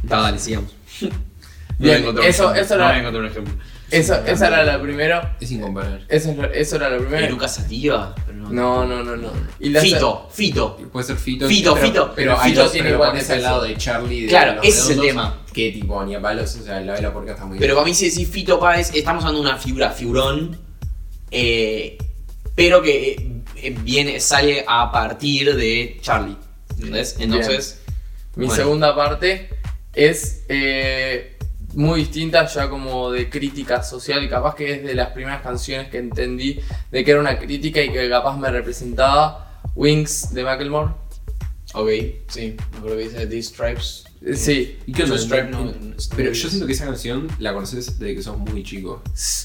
[0.03, 0.71] Dale, sigamos.
[1.01, 3.53] No voy a Bien, encontrar un eso- ejemplo, eso no era- encontrar un ejemplo.
[3.89, 5.37] Eso, esa era la primera.
[5.39, 6.03] es incomparable.
[6.09, 7.29] Eso, eso era lo ¿Y primero.
[7.29, 8.13] Lucas Sativa?
[8.33, 9.29] No, no, no, no.
[9.59, 10.75] Y la Fito, Fito.
[10.91, 11.47] Puede ser Fito.
[11.47, 12.13] Fito, pero, Fito.
[12.15, 14.21] Pero, Fito tiene pero igual de al lado de Charlie.
[14.23, 15.41] de Claro, ese es el tema.
[15.53, 17.75] Que tipo, ni a palos, o sea, la vela porque está muy Pero bien.
[17.77, 20.57] para mí si decís Fito Páez, estamos hablando de una figura, figurón,
[21.31, 21.97] eh,
[22.55, 23.36] pero que
[23.83, 26.37] viene, sale a partir de Charlie.
[26.71, 27.15] ¿Entendés?
[27.19, 27.81] Entonces,
[28.35, 28.63] Mi Bueno.
[28.63, 29.49] segunda parte
[29.93, 31.37] es eh,
[31.73, 35.89] muy distinta, ya como de crítica social, y capaz que es de las primeras canciones
[35.89, 36.59] que entendí
[36.91, 39.61] de que era una crítica y que capaz me representaba.
[39.75, 40.93] Wings de Macklemore.
[41.73, 41.89] ok,
[42.27, 44.03] sí, me acuerdo que dice These Stripes.
[44.35, 45.15] Sí, ¿Y qué onda?
[45.15, 45.73] Two Stripe no-
[46.15, 49.01] Pero yo siento que esa canción la conoces desde que sos muy chico.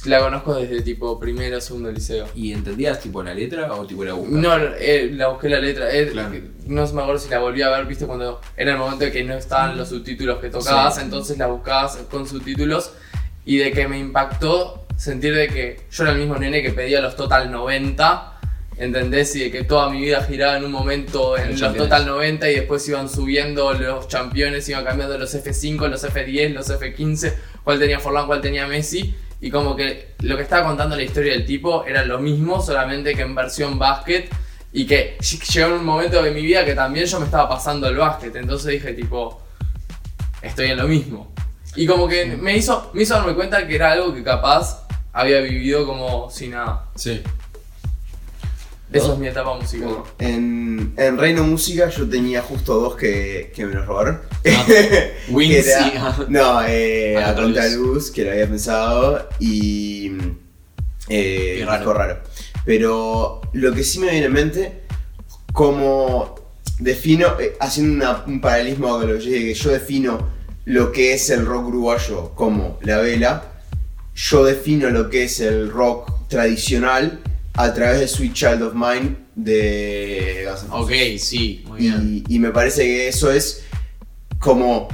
[0.07, 2.27] la conozco desde tipo primero segundo liceo.
[2.35, 4.33] ¿Y entendías tipo la letra o tipo la buscas?
[4.33, 5.95] No, eh, la busqué la letra.
[5.95, 6.35] eh, Claro.
[6.66, 9.23] No me acuerdo si la volví a ver, viste, cuando era el momento de que
[9.25, 11.03] no estaban los subtítulos que tocabas, Sí.
[11.03, 12.93] entonces la buscabas con subtítulos
[13.45, 17.01] y de que me impactó sentir de que yo era el mismo nene que pedía
[17.01, 18.32] los Total 90,
[18.77, 19.35] ¿entendés?
[19.37, 21.61] Y de que toda mi vida giraba en un momento en Los.
[21.85, 26.70] Total 90 y después iban subiendo los campeones, iban cambiando los F5, los F10, los
[26.70, 27.33] F15,
[27.64, 29.14] cuál tenía Forlán, cuál tenía Messi.
[29.41, 33.14] Y como que lo que estaba contando la historia del tipo era lo mismo, solamente
[33.14, 34.29] que en versión básquet.
[34.75, 37.89] Y que ll- llegó un momento de mi vida que también yo me estaba pasando
[37.89, 38.35] el básquet.
[38.37, 39.43] Entonces dije tipo,
[40.41, 41.33] estoy en lo mismo.
[41.77, 45.41] Y como que me hizo, me hizo darme cuenta que era algo que capaz había
[45.41, 46.87] vivido como si nada.
[46.95, 47.23] Sí.
[48.93, 49.88] Eso es mi etapa musical.
[49.88, 54.20] Bueno, en, en Reino Música yo tenía justo dos que, que me los robaron.
[54.47, 54.66] Ah,
[55.30, 56.24] Wings Que era- y-.
[56.28, 60.12] No, eh, A a que lo había pensado, y.
[61.09, 61.93] Eh, raro.
[61.93, 62.18] Raro.
[62.64, 64.82] Pero lo que sí me viene en mente,
[65.53, 66.34] como
[66.78, 70.28] defino, eh, haciendo una- un paralelismo con lo que yo dije, que yo defino
[70.64, 73.45] lo que es el rock uruguayo como la vela,
[74.14, 77.20] yo defino lo que es el rock tradicional
[77.55, 81.15] a través de Sweet Child of Mine de Guns N' Roses.
[81.15, 82.25] Ok, sí, muy bien.
[82.29, 83.63] Y, y me parece que eso es
[84.39, 84.89] como,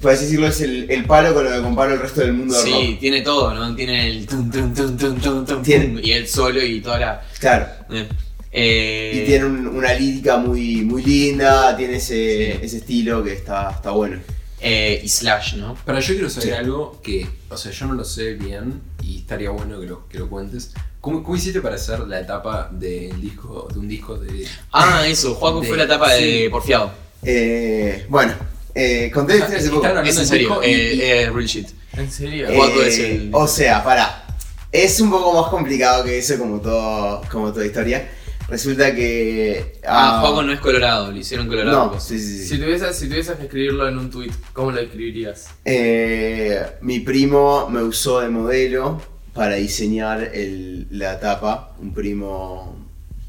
[0.00, 2.54] por así decirlo, es el, el palo con lo que comparo el resto del mundo
[2.54, 3.00] del Sí, rock.
[3.00, 3.74] tiene todo, ¿no?
[3.74, 7.22] Tiene el tum tum tum tum tum tum Tiene- y el solo y toda la.
[7.38, 7.66] Claro.
[7.90, 8.08] eh.
[8.52, 12.58] Eh, Y tiene un- una lírica muy, muy linda, tiene ese, Sí.
[12.62, 14.18] ese estilo que está, está bueno.
[14.60, 15.76] Eh, y Slash, ¿no?
[15.84, 16.54] Pero yo quiero saber Sí.
[16.54, 20.18] algo que, o sea, yo no lo sé bien y estaría bueno que lo, que
[20.18, 20.72] lo cuentes.
[21.00, 24.46] ¿Cómo, cómo hiciste para hacer la etapa del disco, de un disco de...
[24.72, 26.48] Ah, eso, Juaco De- fue la etapa de sí.
[26.50, 26.92] Porfiado.
[27.22, 28.34] Eh, bueno,
[28.74, 29.86] eh, conté historia hace poco.
[29.86, 31.68] Es en de un serio, eh, eh, real shit.
[31.94, 32.48] ¿En serio?
[32.48, 34.26] Eh, Juaco Eh, es el- O sea, para.
[34.72, 38.08] Es un poco más complicado que eso, como, todo, como toda historia.
[38.50, 39.80] Resulta que.
[39.86, 41.92] Ah, Juaco no es colorado, lo hicieron colorado.
[41.94, 42.46] No, sí, sí, sí.
[42.48, 45.50] Si tuvieses, si tuvieses que escribirlo en un tweet, ¿cómo lo escribirías?
[45.64, 49.00] Eh, mi primo me usó de modelo
[49.32, 51.74] para diseñar el- la tapa.
[51.80, 52.76] Un primo,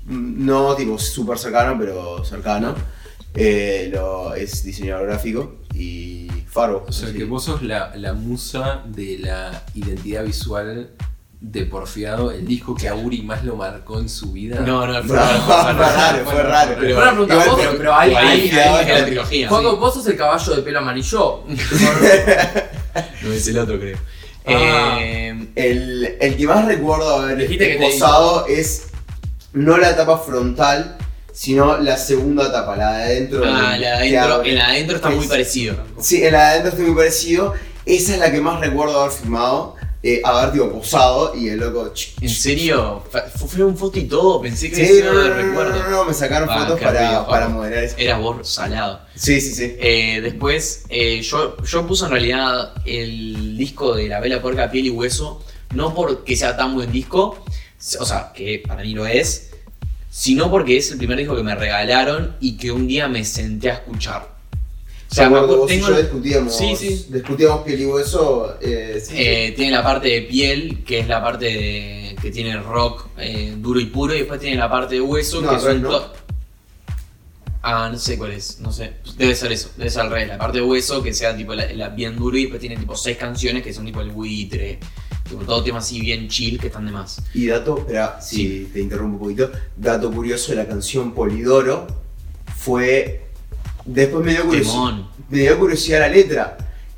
[0.07, 2.73] no tipo súper cercano, pero cercano.
[3.35, 6.83] Eh, lo, es diseñador gráfico y faro.
[6.87, 10.89] O sea, que vos sos la, la musa de la identidad visual
[11.43, 14.59] de Porfiado, el disco que a Uri más lo marcó en su vida.
[14.59, 15.75] No, no, fue fue raro, fue raro.
[15.75, 16.75] raro, fue raro.
[16.79, 19.49] Pero- Una pregunta, Igual, ¿vos- pero- pero hay- Ahí, hay- ahí hay- es la trilogía.
[19.49, 21.43] Juaco, vos sos el caballo de pelo amarillo.
[23.23, 23.97] No es el otro, creo.
[24.45, 24.97] Ah.
[24.99, 28.87] Eh, El, el que más recuerdo haber Dijiste que te posado es
[29.53, 30.97] no la etapa frontal,
[31.31, 33.43] sino la segunda etapa, la de adentro.
[33.45, 35.75] ah, la de adentro, en la de adentro está muy parecido.
[35.99, 37.53] Sí, en la de adentro estoy muy parecido.
[37.85, 41.93] Esa es la que más recuerdo haber filmado, eh, haber tipo posado y el loco.
[42.21, 43.03] ¿En serio?
[43.47, 45.89] Fue un foto y todo, pensé que Sí, no, no lo no, no, recuerdo.
[45.89, 47.53] no, me sacaron Ah, fotos para, ruido, para Jorge.
[47.57, 47.95] moderar eso.
[47.97, 49.01] Eras vos salado.
[49.15, 49.75] Sí, sí, sí.
[49.79, 54.87] Eh, después, eh, yo, yo puse en realidad el disco de La Vela Puerca, Piel
[54.87, 55.43] y Hueso,
[55.75, 57.43] no porque sea tan buen disco,
[57.99, 59.51] o sea, que para mí lo es,
[60.09, 63.69] sino porque es el primer disco que me regalaron y que un día me senté
[63.71, 64.30] a escuchar.
[65.11, 67.07] O sea, vos y tengo, yo discutíamos, Sí, sí.
[67.09, 68.55] discutíamos piel y hueso.
[68.61, 72.55] Eh, sí, eh, tiene la parte de piel, que es la parte de- que tiene
[72.61, 75.89] rock eh, duro y puro, y después tiene la parte de hueso, No, que ¿no?
[75.89, 76.13] to-
[77.63, 78.93] Ah, no sé cuál es, no sé.
[79.17, 80.29] Debe ser eso, debe ser al revés.
[80.29, 82.95] La parte de hueso que sea tipo la, la bien duro y después tiene tipo
[82.95, 84.79] seis canciones que son tipo el buitre,
[85.29, 87.21] tipo todo tema así bien chill que están de más.
[87.35, 91.85] Y dato, espera, si te interrumpo un poquito, dato curioso de la canción Polidoro
[92.57, 93.27] fue.
[93.93, 95.09] Después me dio curiosidad, Temón.
[95.29, 96.57] me dio curiosidad la letra.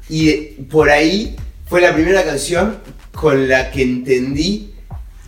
[0.09, 1.35] Y eh, por ahí
[1.65, 2.79] fue la primera canción
[3.11, 4.73] con la que entendí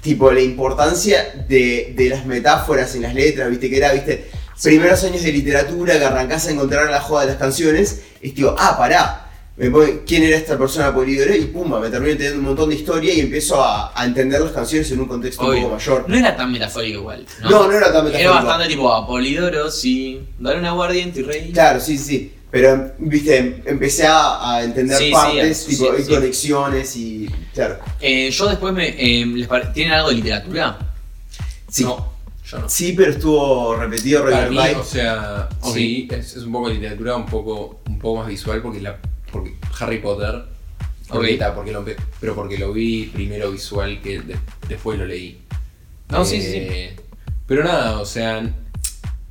[0.01, 4.29] tipo la importancia de, de las metáforas en las letras, viste que era, viste,
[4.61, 8.55] primeros años de literatura que arrancás a encontrar la joda de las canciones, y digo,
[8.57, 9.24] ah, pará,
[9.57, 11.33] me pone, ¿quién era esta persona polidoro?
[11.33, 14.51] Y pumba, me termino entendiendo un montón de historia y empiezo a, a entender las
[14.51, 16.05] canciones en un contexto un poco mayor.
[16.09, 17.25] No era tan metafórico igual.
[17.41, 18.33] No, No, no era tan Era metafórico.
[18.33, 20.21] bastante tipo Apolidoro, sí.
[20.39, 21.51] Dale un aguardiente y rey.
[21.53, 22.33] Claro, sí, sí.
[22.51, 26.11] Pero, viste, empecé a, a entender Sí, partes, sí, tipo, sí, y sí.
[26.13, 27.29] conexiones y.
[27.53, 27.79] Claro.
[27.99, 28.89] Eh, yo después me.
[28.89, 30.77] eh, ¿les pare- ¿Tienen algo de literatura?
[31.69, 31.83] Sí.
[31.83, 32.13] No,
[32.49, 32.69] yo no.
[32.69, 37.15] Sí, pero estuvo repetido Para mí, o sea, sí, es, es un poco de literatura,
[37.17, 38.97] un poco, un poco más visual porque la
[39.35, 40.45] porque Harry Potter,
[41.09, 41.39] porque, Ok.
[41.39, 41.85] ta, porque lo,
[42.19, 45.41] pero porque lo vi primero visual que de- después lo leí.
[46.09, 46.57] No, sí, sí, sí.
[46.59, 46.95] Eh,
[47.47, 48.41] Pero nada, o sea,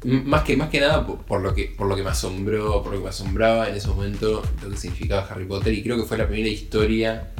[0.04, 2.92] más que, más que nada por, por lo que, por lo que me asombró, por
[2.92, 6.04] lo que me asombraba en ese momento lo que significaba Harry Potter y creo que
[6.04, 7.30] fue la primera historia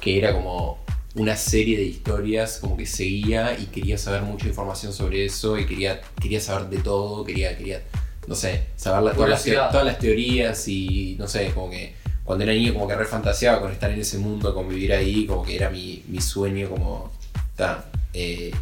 [0.00, 4.92] que era como una serie de historias como que seguía y quería saber mucha información
[4.92, 7.82] sobre eso y quería, quería saber de todo, quería, quería,
[8.28, 12.52] no sé, saber la- todas, las, todas teorías y no sé, como que cuando era
[12.52, 15.56] niño como que re fantaseaba con estar en ese mundo, con vivir ahí, como que
[15.56, 17.10] era mi, mi sueño como
[17.56, 18.52] ta, eh,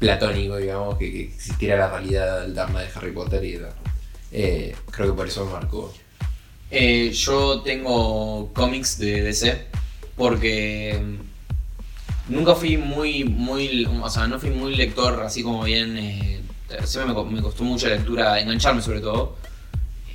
[0.00, 3.68] platónico, digamos, que, que existiera la realidad alterna de Harry Potter y ta.
[4.32, 5.94] Eh, creo que por eso me marcó.
[6.70, 9.66] Eh, yo tengo cómics de DC
[10.16, 11.00] porque
[12.28, 15.96] mm, nunca fui muy, muy, o sea, no fui muy lector así como bien,
[16.84, 19.36] siempre me, me costó mucho la lectura, engancharme sobre todo.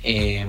[0.02, 0.46] Eh,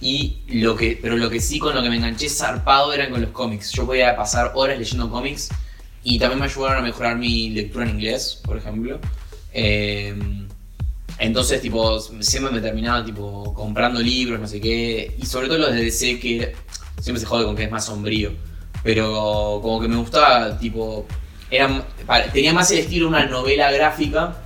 [0.00, 3.20] y lo que, pero lo que sí con lo que me enganché zarpado eran con
[3.20, 3.70] los cómics.
[3.72, 5.48] Yo podía pasar horas leyendo cómics
[6.02, 8.98] y también me ayudaron a mejorar mi lectura en inglés, por ejemplo.
[9.52, 10.12] Eh,
[11.18, 15.14] entonces, tipo, siempre me terminaba, tipo, comprando libros, no sé qué.
[15.20, 16.52] Y sobre todo los de DC, que
[17.00, 18.32] siempre se jode con que es más sombrío.
[18.82, 21.06] Pero como que me gustaba, tipo,
[21.48, 21.86] era,
[22.32, 24.42] tenía más el estilo de una novela gráfica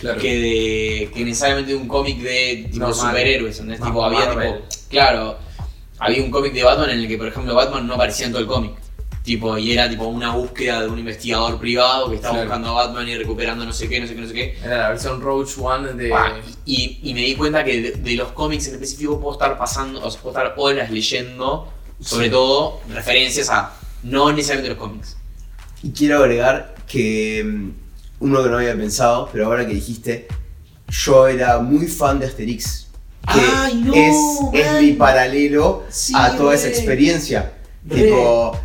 [0.00, 0.20] Claro.
[0.20, 3.56] que, de, que necesariamente de un cómic de tipo superhéroes.
[3.58, 3.80] ¿entendés?
[3.80, 4.52] Más Tipo, había Marvel.
[4.54, 5.38] tipo, claro,
[5.98, 8.40] había un cómic de Batman en el que, por ejemplo, Batman no aparecía en todo
[8.42, 8.72] el cómic.
[9.22, 12.48] Tipo, y era tipo una búsqueda de un investigador privado que estaba Claro.
[12.48, 14.58] buscando a Batman y recuperando no sé qué, no sé qué, no sé qué.
[14.64, 16.12] Era la versión Roach One de.
[16.14, 19.58] Ah, Y, y me di cuenta que de, de los cómics en específico puedo estar
[19.58, 21.70] pasando, o sea, puedo estar horas leyendo,
[22.00, 22.30] sobre Sí.
[22.30, 23.74] todo referencias a
[24.04, 25.18] no necesariamente los cómics.
[25.82, 27.70] Y quiero agregar que mm,
[28.20, 30.28] uno que no había pensado, pero ahora que dijiste,
[30.88, 32.86] yo era muy fan de Asterix.
[33.32, 34.16] Que Ay, no, es,
[34.64, 37.52] es mi paralelo Sí, a toda esa experiencia.
[37.86, 38.02] Re.
[38.02, 38.56] Tipo,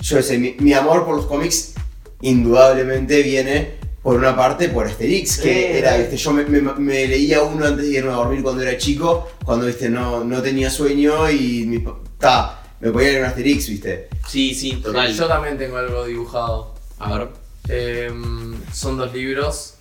[0.00, 1.74] yo sé, mi, mi amor por los cómics
[2.20, 5.98] indudablemente viene por una parte por Asterix, que era, re.
[6.00, 9.28] viste, yo me, me- me leía uno antes de irme a dormir cuando era chico,
[9.44, 11.84] cuando viste, no, no tenía sueño y mi,
[12.18, 14.08] ta, me ponía a leer un Asterix, viste.
[14.26, 15.12] Sí, sí, total.
[15.12, 16.74] Yo también tengo algo dibujado.
[16.98, 17.28] A ver.
[17.68, 19.74] Em, son dos libros.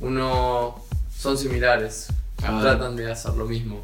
[0.00, 0.84] Uno.
[1.16, 2.08] Son similares.
[2.42, 2.62] A ver.
[2.62, 3.82] Tratan de hacer lo mismo.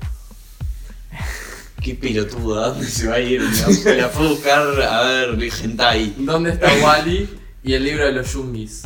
[1.82, 3.40] Qué pelotudo, ¿a dónde se va a ir?
[3.40, 6.14] La, a buscar, a ver, hentai.
[6.18, 7.38] ¿Dónde está Wally?
[7.62, 8.82] Y el libro de los Yungis.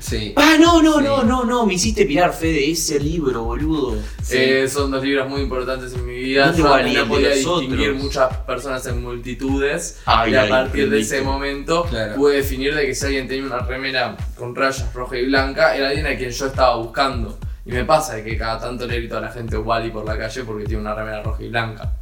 [0.00, 0.32] Sí.
[0.36, 1.04] Ah, no, no, Sí.
[1.04, 3.96] no, no, no, me hiciste pirar fe de ese libro, boludo.
[4.30, 6.46] Eh, son dos libros muy importantes en mi vida.
[6.46, 6.82] ¿Dónde Yo Wally?
[6.88, 8.02] antes El no podía distinguir otros.
[8.04, 9.98] muchas personas en multitudes.
[10.06, 12.14] Ay, y a ay, partir de ese momento Claro.
[12.16, 15.88] pude definir de que si alguien tenía una remera con rayas roja y blanca, era
[15.88, 17.38] alguien a quien yo estaba buscando.
[17.64, 20.18] Y me pasa de que cada tanto le grito a la gente Wally por la
[20.18, 21.92] calle porque tiene una remera roja y blanca.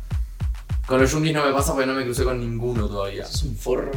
[0.86, 3.22] Con los Youngis no me pasa porque no me crucé con ninguno todavía.
[3.24, 3.90] Es un forro.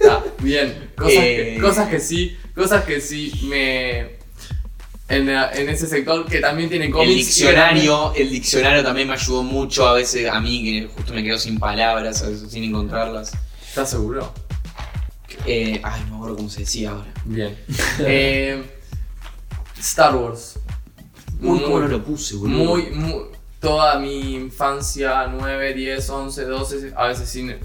[0.00, 0.90] Está bien.
[0.96, 1.52] Cosas, Eh.
[1.56, 4.18] que, cosas que sí, cosas que sí me.
[5.10, 7.10] En, en ese sector que también tienen cómics.
[7.10, 11.22] El diccionario, el diccionario también me ayudó mucho a veces a mí, que justo me
[11.24, 13.32] quedo sin palabras, a veces sin encontrarlas.
[13.66, 14.32] ¿Estás seguro?
[15.46, 17.12] Eh, ay, no me acuerdo cómo se decía ahora.
[17.24, 17.56] Bien.
[18.00, 18.62] Eh,
[19.78, 20.58] Star Wars.
[21.40, 22.64] Muy- no lo puse, boludo.
[22.64, 23.22] Muy, muy,
[23.60, 27.56] toda mi infancia, 9, 10, 11, 12, a veces sin,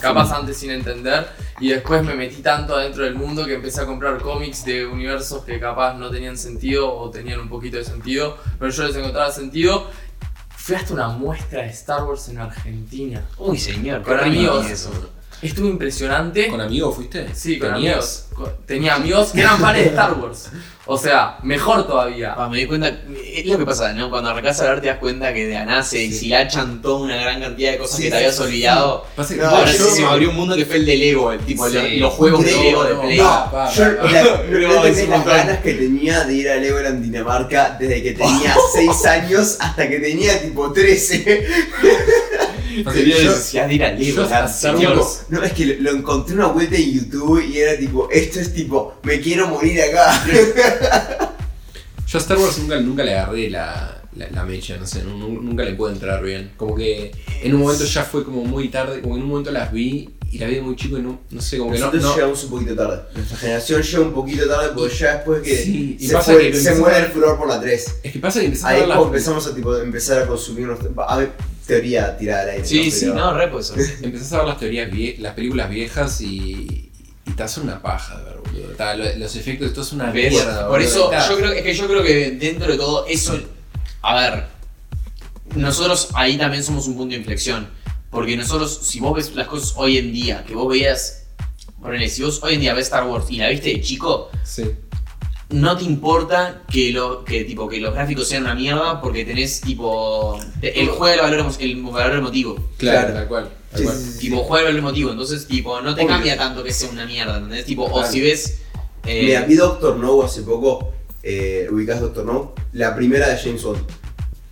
[0.00, 1.28] capaz antes sin entender,
[1.60, 5.44] y después me metí tanto adentro del mundo que empecé a comprar cómics de universos
[5.44, 9.30] que capaz no tenían sentido o tenían un poquito de sentido, pero yo les encontraba
[9.30, 9.88] sentido.
[10.56, 13.24] Fui hasta una muestra de Star Wars en Argentina.
[13.38, 14.66] Uy, señor, Con amigos.
[14.68, 14.90] eso.
[15.40, 16.48] Estuvo impresionante.
[16.48, 17.32] ¿Con amigos fuiste?
[17.34, 18.28] Sí, con ¿Tenías?
[18.34, 18.50] amigos.
[18.66, 20.50] Tenía amigos que eran fans de Star Wars.
[20.88, 22.34] O sea, mejor todavía.
[22.36, 22.88] Ah, me di cuenta,
[23.34, 24.08] es lo que pasa, ¿no?
[24.08, 27.40] Cuando arrancás a ver te das cuenta que de nada se deshilachan toda una gran
[27.40, 28.42] cantidad de cosas Sí, que te habías sí.
[28.44, 29.04] olvidado.
[29.16, 30.96] Pasa que No, Ahora yo- sí se me abrió un mundo que fue el de
[30.96, 31.74] Lego, el tipo, Sí.
[31.74, 33.18] los, los juegos de Lego de Play.
[33.18, 33.24] no.
[33.24, 34.42] No, pa, yo pa, la, pa.
[34.48, 35.36] no No, tenés es un las montón.
[35.36, 39.98] ganas que tenía de ir a Legoland Dinamarca desde que tenía 6 años hasta que
[39.98, 41.46] tenía tipo 13.
[43.22, 43.98] Yo- necesidad de ir al
[44.30, 44.48] la
[45.28, 48.52] No, es que lo, lo encontré una vuelta en YouTube y era tipo, esto es
[48.54, 50.24] tipo, me quiero morir acá.
[52.06, 55.18] Yo a Star Wars nunca, nunca le agarré la, la, la mecha, no sé, nu-
[55.18, 56.52] nu- nunca le pude entrar bien.
[56.56, 57.10] Como que
[57.42, 60.10] en un momento ya fue como muy tarde, como que en un momento las vi
[60.30, 61.86] y las vi de muy chico y no, no sé, como que no...
[61.86, 63.00] Nosotros llegamos un poquito tarde.
[63.14, 66.48] Nuestra generación llega un poquito tarde porque ya después que Sí, se, pasa fue- que
[66.50, 67.94] lo se empezamos muere a- el furor por la 3.
[68.04, 68.96] Es que pasa que empezás a Ahí las...
[68.98, 70.78] como empezamos a tipo, empezar a consumir unos...
[71.08, 71.32] A ver,
[71.66, 72.64] teoría tirada al aire.
[72.64, 72.90] Sí, ¿no?
[72.90, 73.72] sí, Pero- no, re pues.
[74.02, 76.90] Empezás a ver las teorías, vie- las películas viejas y,
[77.26, 78.68] y te hace una paja de ver, boludo.
[78.76, 80.32] Ta, lo- los efectos, esto es una ¿Ves?
[80.32, 80.60] mierda.
[80.68, 80.88] Por boludo.
[80.88, 83.38] eso, Ta, yo creo, es que yo creo que dentro de todo eso,
[84.02, 84.44] a ver,
[85.54, 87.68] nosotros ahí también somos un punto de inflexión.
[88.10, 91.24] Porque nosotros, si vos ves las cosas hoy en día, que vos veías,
[91.82, 94.64] ponele, si vos hoy en día ves Star Wars y la viste de chico, Sí.
[95.50, 99.60] No te importa que, lo, que, tipo, que los gráficos sean una mierda porque tenés
[99.60, 100.38] tipo.
[100.60, 102.54] te- El juego el valor, el valor emotivo.
[102.78, 103.14] Claro, Claro.
[103.14, 103.50] tal cual.
[103.72, 103.96] Tal cual.
[103.96, 104.18] sí, sí.
[104.18, 105.10] Tipo, juega el valor emotivo.
[105.12, 106.08] Entonces, tipo, no te Obvio.
[106.14, 107.36] cambia tanto que sea una mierda.
[107.36, 107.64] ¿Entendés?
[107.64, 108.10] Tipo, o Claro.
[108.10, 108.58] si ves.
[109.04, 110.92] eh, Mira, vi Doctor No hace poco,
[111.22, 113.78] eh, ubicás Doctor No, la primera de James Bond.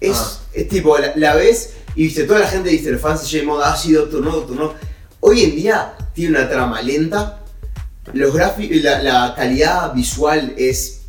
[0.01, 0.41] Es, Ah.
[0.53, 3.47] es tipo, la, la ves y viste, toda la gente dice, los fans de James
[3.49, 4.75] Bond, ah, sí, Doctor No, Doctor No.
[5.21, 7.41] Hoy en día tiene una trama lenta,
[8.13, 11.03] los la, la calidad visual es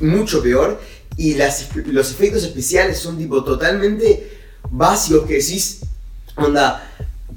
[0.00, 0.80] mucho peor
[1.16, 4.38] y las, los efectos especiales son tipo totalmente
[4.70, 5.80] básicos que decís,
[6.36, 6.86] onda,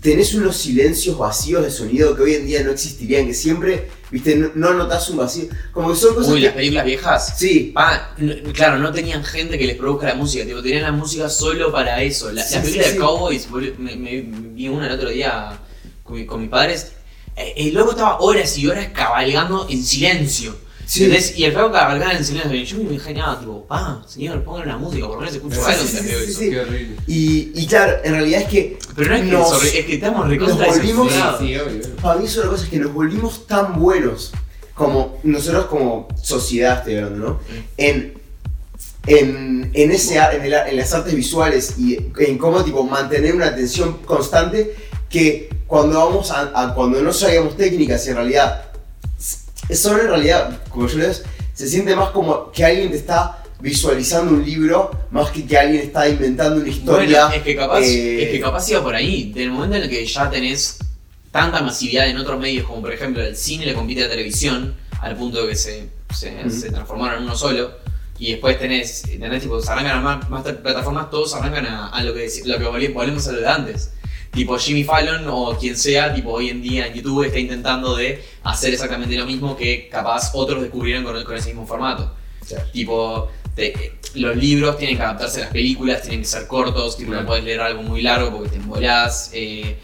[0.01, 4.35] tenés unos silencios vacíos de sonido que hoy en día no existirían, que siempre, viste,
[4.35, 5.45] no, no notas un vacío.
[5.71, 6.45] Como que son cosas Uy, que...
[6.47, 7.33] las películas viejas.
[7.37, 7.73] Sí,
[8.17, 11.71] n- claro, no tenían gente que les produzca la música, tipo, tenían la música solo
[11.71, 12.31] para eso.
[12.31, 12.93] La, Sí, la sí, película sí.
[12.93, 13.47] de Cowboys,
[13.95, 15.57] me- vi una el otro día
[16.03, 16.91] con, mi- con mis padres.
[17.35, 20.55] Eh, El loco estaba horas y horas cabalgando en silencio.
[20.85, 21.05] Sí.
[21.05, 21.37] ¿Entendés?
[21.37, 22.53] Y el flaco cabalgaba en silencio.
[22.55, 25.71] Y yo me ingeniaba, tipo, pa, señor, póngale la música, por lo menos escucho Sí,
[25.71, 26.39] algo sí, sí, veo sí, eso.
[26.39, 26.49] sí.
[26.49, 26.95] Qué horrible.
[27.07, 29.93] y, y claro, en realidad es que Pero no es que, Nos- sobre- es que
[29.95, 31.13] estamos recontra nos volvimos-
[32.01, 34.31] para mí es una cosa es que nos volvimos tan buenos
[34.73, 37.39] como nosotros como sociedad, estoy hablando, ¿no?
[37.77, 38.13] En,
[39.07, 43.47] en, en, ese, en, el en las artes visuales y en cómo tipo, mantener una
[43.47, 44.75] atención constante
[45.09, 48.65] que cuando vamos a, a- cuando no sabíamos técnicas y en realidad
[49.17, 51.23] s- son en realidad, como yo les
[51.55, 55.81] se siente más como que alguien te está visualizando un libro más que que alguien
[55.81, 57.25] está inventando una historia.
[57.25, 59.31] Bueno, es que capaz, eh, es que capaz iba por ahí.
[59.33, 60.77] Del momento en el que ya tenés
[61.31, 64.75] tanta masividad en otros medios, como por ejemplo el cine le compite a la televisión,
[65.01, 66.51] al punto de que se, se, Ujú.
[66.51, 67.71] se transformaron en uno solo.
[68.19, 72.03] Y después tenés, tenés tipo, se arrancan a más, más plataformas, todos arrancan a, a
[72.03, 73.89] lo que, lo que volvemos a lo de antes.
[74.33, 78.23] Tipo Jimmy Fallon o quien sea, tipo hoy en día en YouTube está intentando de
[78.43, 82.11] hacer exactamente lo mismo que capaz otros descubrieron con, con ese mismo formato.
[82.47, 82.65] Claro.
[82.71, 87.09] Tipo, te- los libros tienen que adaptarse a las películas, tienen que ser cortos, tipo,
[87.11, 87.23] Claro.
[87.23, 89.29] no puedes leer algo muy largo porque te embolás.
[89.33, 89.77] eh,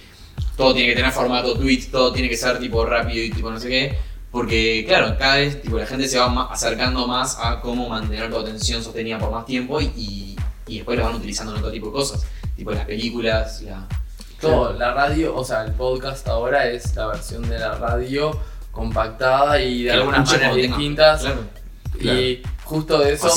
[0.57, 3.59] todo tiene que tener formato tweet, todo tiene que ser tipo rápido y tipo no
[3.59, 3.95] sé qué.
[4.31, 8.37] Porque, claro, cada vez tipo, la gente se va acercando más a cómo mantener tu
[8.37, 10.35] atención sostenida por más tiempo y,
[10.67, 12.25] y después lo van utilizando en otro tipo de cosas.
[12.55, 13.87] Tipo las películas, la.
[14.39, 18.39] Todo, la radio, o sea, el podcast ahora es la versión de la radio
[18.71, 21.21] compactada y de algunas maneras distintas.
[21.21, 22.21] Claro.
[22.21, 23.29] Y justo de eso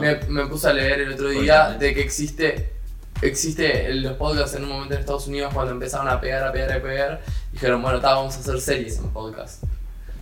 [0.00, 2.80] me, me puse a leer el otro día de que existe
[3.22, 6.72] existe los podcasts en un momento en Estados Unidos cuando empezaron a pegar, a pegar,
[6.72, 7.20] a pegar.
[7.52, 9.64] Dijeron, bueno, ta, vamos a hacer series en podcast.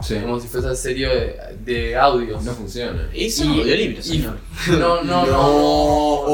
[0.01, 0.15] Sí.
[0.21, 2.43] como si fuese serie de, de audios.
[2.45, 3.09] No funciona.
[3.13, 4.39] Y son Y- audiolibros, y- señor.
[4.79, 5.41] No, no, no.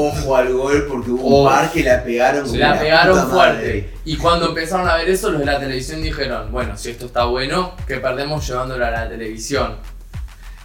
[0.07, 1.41] ojo al gol porque hubo Oh.
[1.43, 3.57] un par que la pegaron como La pegaron puta fuerte.
[3.57, 3.89] madre.
[4.05, 7.25] Y cuando empezaron a ver eso, los de la televisión dijeron, bueno, si esto está
[7.25, 9.77] bueno, que perdemos llevándolo a la televisión.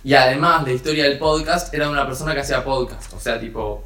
[0.04, 3.12] Y además, la historia del podcast era de una persona que hacía podcast.
[3.14, 3.84] O sea, tipo,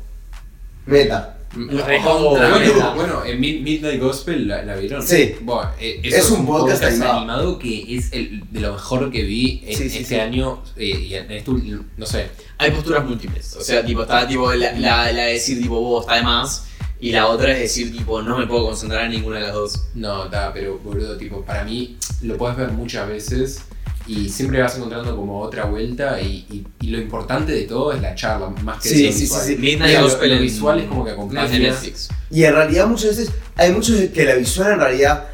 [0.86, 1.36] Meta.
[1.54, 5.06] Recontra Bueno, bueno, en Mid- Midnight Gospel la, la vieron.
[5.06, 5.34] Sí.
[5.40, 7.58] Buah, eh, Es eso un podcast animado.
[7.58, 10.20] que es el, de lo mejor que vi en Sí, sí, este sí.
[10.20, 10.62] año.
[10.76, 11.56] eh, y en esto,
[11.96, 12.28] no sé.
[12.58, 13.56] Hay posturas múltiples.
[13.56, 16.66] O sea, tipo, está tipo la, la, la de decir tipo vos está de más.
[17.00, 19.86] Y la otra es decir tipo no me puedo concentrar en ninguna de las dos.
[19.94, 23.62] No, está, pero boludo, tipo, para mí lo puedes ver muchas veces
[24.06, 28.02] y siempre vas encontrando como otra vuelta y, y- y lo importante de todo es
[28.02, 29.42] la charla, más que Sí, sí, visual.
[29.42, 29.58] sí, sí.
[29.60, 31.58] Midnight lo- lo visual es como que acompaña.
[31.58, 32.08] Netflix.
[32.30, 35.24] Y en realidad muchas veces hay muchos que la visual en realidad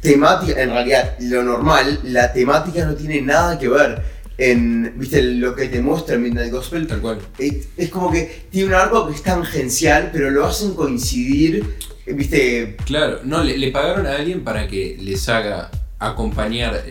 [0.00, 4.02] temática, en realidad lo normal, la temática no tiene nada que ver
[4.38, 6.86] en, viste, lo que te muestra Midnight Gospel.
[6.86, 7.18] Tal cual.
[7.38, 11.64] Es, es como que tiene un arco que es tangencial, pero lo hacen coincidir,
[12.06, 16.84] viste, Claro, no, le, le pagaron a alguien para que les haga acompañar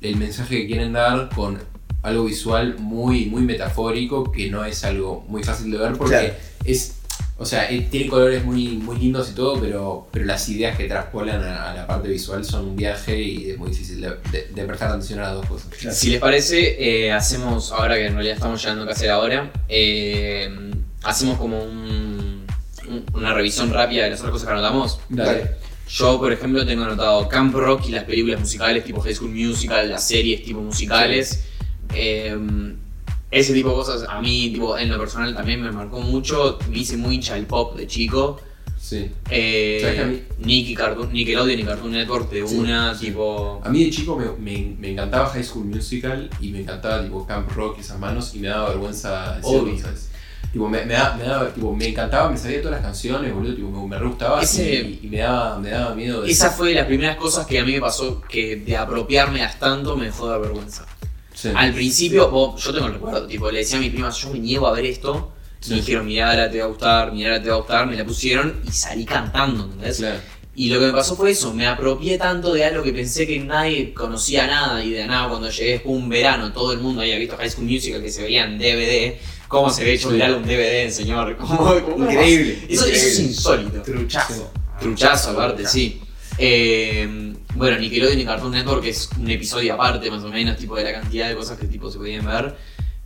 [0.00, 1.58] el, mensaje que quieren dar con
[2.02, 6.34] algo visual muy, muy metafórico, que no es algo muy fácil de ver porque Claro.
[6.64, 6.96] es.
[7.38, 10.84] O sea, eh, tiene colores muy, muy lindos y todo, pero, pero las ideas que
[10.84, 14.48] traspolan a, a la parte visual son un viaje y es muy difícil de, de-
[14.54, 15.68] de prestar atención a las dos cosas.
[15.96, 19.50] Si les parece, eh, hacemos, ahora que en realidad estamos llegando casi a la hora,
[19.70, 20.50] eh,
[21.02, 22.44] hacemos como un-
[22.88, 25.00] un- una revisión rápida de las otras cosas que anotamos.
[25.08, 25.50] Dale.
[25.92, 29.88] Yo, por ejemplo, tengo anotado Camp Rock y las películas musicales tipo High School Musical,
[29.90, 31.44] las series tipo musicales.
[31.92, 32.36] Eh,
[33.30, 36.58] ese tipo de cosas a mí, tipo, en lo personal también me marcó mucho.
[36.68, 38.40] Me hice muy hincha del pop de chico.
[38.78, 39.10] Sí.
[39.30, 42.94] Eh, ¿Sabes que a mí- Nick y Cartoon, Nickelodeon y Cartoon Network de Sí, una,
[42.94, 43.06] sí.
[43.06, 43.60] tipo...
[43.62, 47.24] A mí de chico me, me- me encantaba High School Musical y me encantaba tipo
[47.26, 49.78] Camp Rock y esas manos y me daba vergüenza decirlo, Obvio.
[49.82, 50.09] ¿sabes?
[50.52, 53.54] Tipo, me, me, da- me daba- tipo, me encantaba, me sabía todas las canciones, boludo,
[53.54, 56.50] tipo, me, me re gustaba Ese- y, y me, daba, me daba miedo de Esa
[56.50, 59.96] fue de las primeras cosas que a mí me pasó que de apropiarme a tanto
[59.96, 60.86] me dejó de dar vergüenza.
[61.34, 61.50] Sí.
[61.54, 64.38] Al principio, vos- yo tengo el recuerdo, tipo, le decía a mi prima, yo me
[64.40, 65.32] niego a ver esto.
[65.60, 65.70] Sí.
[65.70, 67.94] Me dijeron, mirá, ahora te va a gustar, mirá, ahora te va a gustar, me
[67.96, 69.98] la pusieron y salí cantando, ¿entendés?
[69.98, 70.18] Claro.
[70.56, 73.38] Y lo que me pasó fue eso, me apropié tanto de algo que pensé que
[73.38, 77.16] nadie conocía nada y de nada cuando llegué de un verano todo el mundo había
[77.18, 79.16] visto High School Musical que se veía en DVD.
[79.50, 81.36] ¿Cómo se ve hecho viral un DVD, señor?
[81.40, 83.82] ¿Cómo- cómo- Increíble, Eso, eso es insólito.
[83.82, 84.52] Truchazo.
[84.80, 86.00] Truchazo aparte, sí.
[86.38, 90.84] Eh, bueno, Nickelodeon y Cartoon Network es un episodio aparte, más o menos, tipo de
[90.84, 92.54] la cantidad de cosas que tipo se podían ver.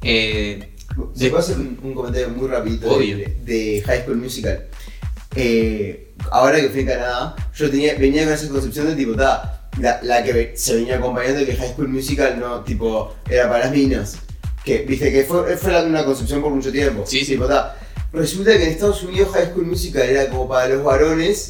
[0.03, 0.75] Eh,
[1.15, 3.17] ¿Se puede hacer un, un comentario muy rapidito Obvio.
[3.17, 4.67] de, de High School Musical?
[5.35, 9.69] Eh, ahora que fui a Canadá, yo tenía, venía con esa concepción de tipo, ta,
[9.81, 13.73] la, la que se venía acompañando que High School Musical no, tipo, era para las
[13.75, 14.19] minas.
[14.65, 17.05] Que, viste, que fue, fue la- una concepción por mucho tiempo.
[17.07, 17.39] Sí, sí.
[18.13, 21.49] Resulta que en Estados Unidos High School Musical era como para los varones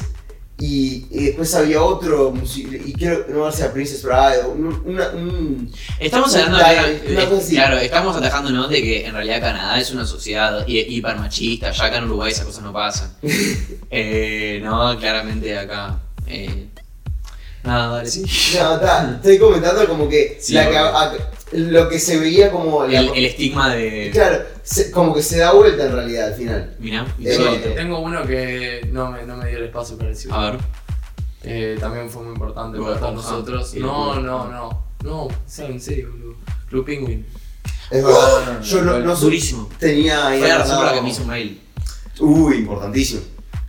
[0.57, 5.71] y, y después había otro y creo, no sé, Princess Bride, o un, una, un,
[5.99, 7.55] estamos Un hablando de, una eh, cosa así.
[7.55, 11.85] claro, estamos atajándonos de que en realidad Canadá es una sociedad hi- hiper machista, ya
[11.85, 13.11] acá en Uruguay esas cosas no pasan.
[13.91, 15.99] Eh, no, claramente acá.
[16.27, 16.67] eh,
[17.63, 18.23] nada, dale, sí.
[18.57, 20.97] No, ta, estoy comentando como que, Sí, la que obvio.
[20.97, 21.15] a-
[21.51, 24.09] lo que se veía como la- El, el estigma de.
[24.11, 26.75] Claro, se- como que se da vuelta en realidad al final.
[26.79, 27.73] Mirá, Eh.
[27.75, 30.35] Tengo uno que no me, no me dio el espacio para decirlo.
[30.35, 30.59] A ver.
[31.43, 33.75] Eh, también fue muy importante para todos nosotros.
[33.75, 34.85] Y No, no, no.
[35.03, 36.35] No, sea en serio, boludo.
[36.69, 37.25] Club Penguin.
[37.91, 39.69] Es verdad, no, no, yo no, no Durísimo.
[39.77, 41.61] tenía ahí Fue la razón por la que me hizo un mail.
[42.19, 43.21] Uy, importantísimo.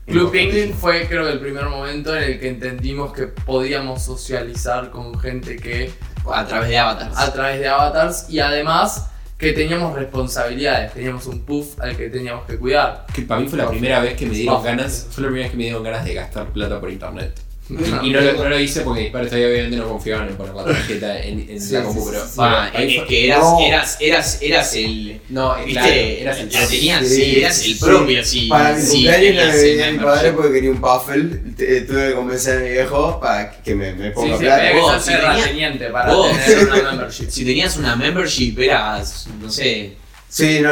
[0.06, 0.30] Club.
[0.32, 5.18] Penguin fue creo que el primer momento en el que entendimos que podíamos socializar con
[5.20, 5.90] gente que
[6.32, 7.16] A través de avatars.
[7.16, 9.08] a través de avatars y además
[9.38, 13.04] que teníamos responsabilidades, teníamos un puff al que teníamos que cuidar.
[13.14, 15.50] Que para mí fue la primera vez que me dieron ganas, fue la primera vez
[15.50, 17.45] que me dieron ganas de gastar plata por internet.
[17.68, 20.28] Y, No, y no, lo, no lo hice porque mis padres todavía obviamente no confiaban
[20.28, 22.32] en poner la tarjeta en, en Sí, la sí, compu, sí, pero sí.
[22.38, 23.58] Ah, ahí es que eras, No.
[23.66, 25.20] eras, eras, eras el.
[25.30, 25.72] No, ¿Viste?
[25.72, 27.84] claro, eras el la tenías, Sí, sí, eras el sí.
[27.84, 28.46] propio, sí.
[28.48, 31.24] Para mi sí, cumpleaños la tenías a mi padre porque quería un puffle.
[31.56, 34.72] Te- Tuve que convencer a mi viejo para que me, me Sí, ponga sí, plata.
[34.74, 36.30] Vos, si tenía- terrateniente para vos.
[36.46, 37.30] tener una membership.
[37.30, 39.92] Si tenías una membership, eras, no sé.
[40.28, 40.70] Sí, no,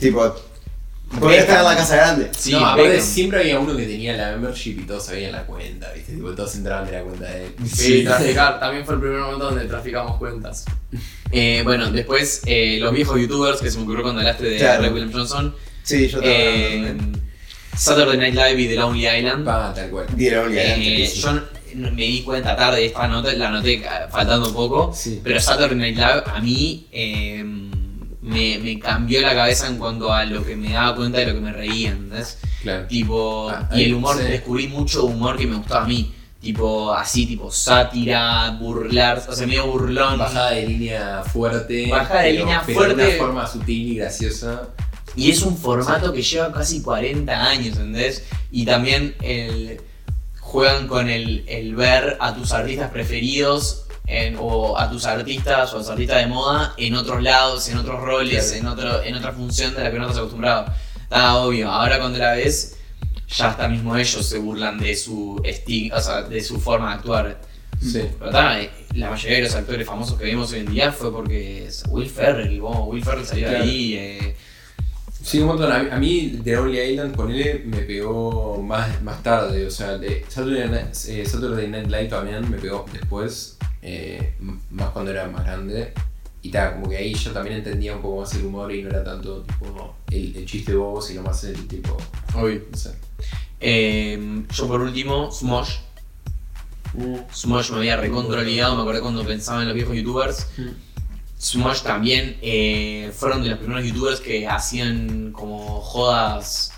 [0.00, 0.34] tipo,
[1.20, 2.30] podía estar en la casa grande.
[2.36, 5.92] Sí, no, aparte siempre había uno que tenía la membership y todos sabían la cuenta,
[5.92, 6.12] ¿viste?
[6.14, 7.52] Tipo, todos entraban de la cuenta de él.
[7.66, 8.58] Sí, traficar.
[8.60, 10.64] También fue el primer momento donde traficamos cuentas.
[11.30, 14.82] Eh, bueno, después eh, los viejos youtubers que se me ocurrió cuando hablaste de Claro.
[14.82, 15.54] Ray William Johnson.
[15.82, 17.22] Sí, yo Eh, también.
[17.76, 19.44] Saturday Night Live y The Lonely Island.
[19.44, 20.06] Pa, tal cual.
[20.14, 21.32] Dieron Eh, ya.
[21.74, 25.20] yo, me di cuenta tarde, esta nota la noté eh, faltando poco, Sí.
[25.24, 27.42] pero Saturday Night Live a mí eh,
[28.22, 31.34] me, me cambió la cabeza en cuanto a lo que me daba cuenta de lo
[31.34, 32.38] que me reía, ¿entendés?
[32.62, 32.86] Claro.
[32.86, 34.22] Tipo, Ah, y el humor, sí.
[34.24, 36.14] descubrí mucho humor que me gustaba a mí.
[36.40, 40.18] Tipo, así, tipo, sátira, burlar, o sea, medio burlón.
[40.18, 41.88] Bajada de línea fuerte.
[41.88, 43.02] Bajada de pero- línea pero fuerte.
[43.02, 44.68] De una forma sutil y graciosa.
[45.14, 48.24] Y es un formato que lleva casi 40 años, ¿entendés?
[48.50, 49.80] Y también el,
[50.40, 55.76] juegan con el, el ver a tus artistas preferidos en- o a tus artistas o
[55.76, 58.58] a tus artistas de moda en otros lados, en otros roles, Claro.
[58.60, 60.66] en, otro, en otra función de la que no estás acostumbrado.
[61.02, 62.76] Está obvio, ahora cuando la ves,
[63.36, 66.94] ya hasta mismo ellos se burlan de su esti- o sea, de su forma de
[66.94, 67.40] actuar.
[67.80, 68.02] Sí.
[68.18, 71.10] Pero está, eh, la mayoría de los actores famosos que vemos hoy en día fue
[71.12, 73.94] porque Will Ferrell, vos, Will Ferrell salió de ahí.
[73.96, 74.36] eh,
[75.24, 75.70] Sí, un montón.
[75.70, 79.64] A mí, The Only Island, ponele, me pegó más, más tarde.
[79.66, 83.51] O sea, de Saturday Night, eh, Saturday Night Live también me pegó después,
[83.82, 84.34] eh,
[84.70, 85.92] más cuando era más grande.
[86.44, 88.90] Y tal, como que ahí yo también entendía un poco más el humor y no
[88.90, 91.96] era tanto tipo el, el chiste bobo, sino más el tipo.
[92.34, 92.62] Obvio.
[92.70, 92.94] No sé.
[93.60, 95.76] Eh, yo por último, Smosh.
[97.32, 100.48] Smosh me había recontra olvidado, me acordé cuando pensaba en los viejos youtubers.
[101.40, 106.71] Smosh también eh, fueron de los primeros youtubers que hacían como jodas,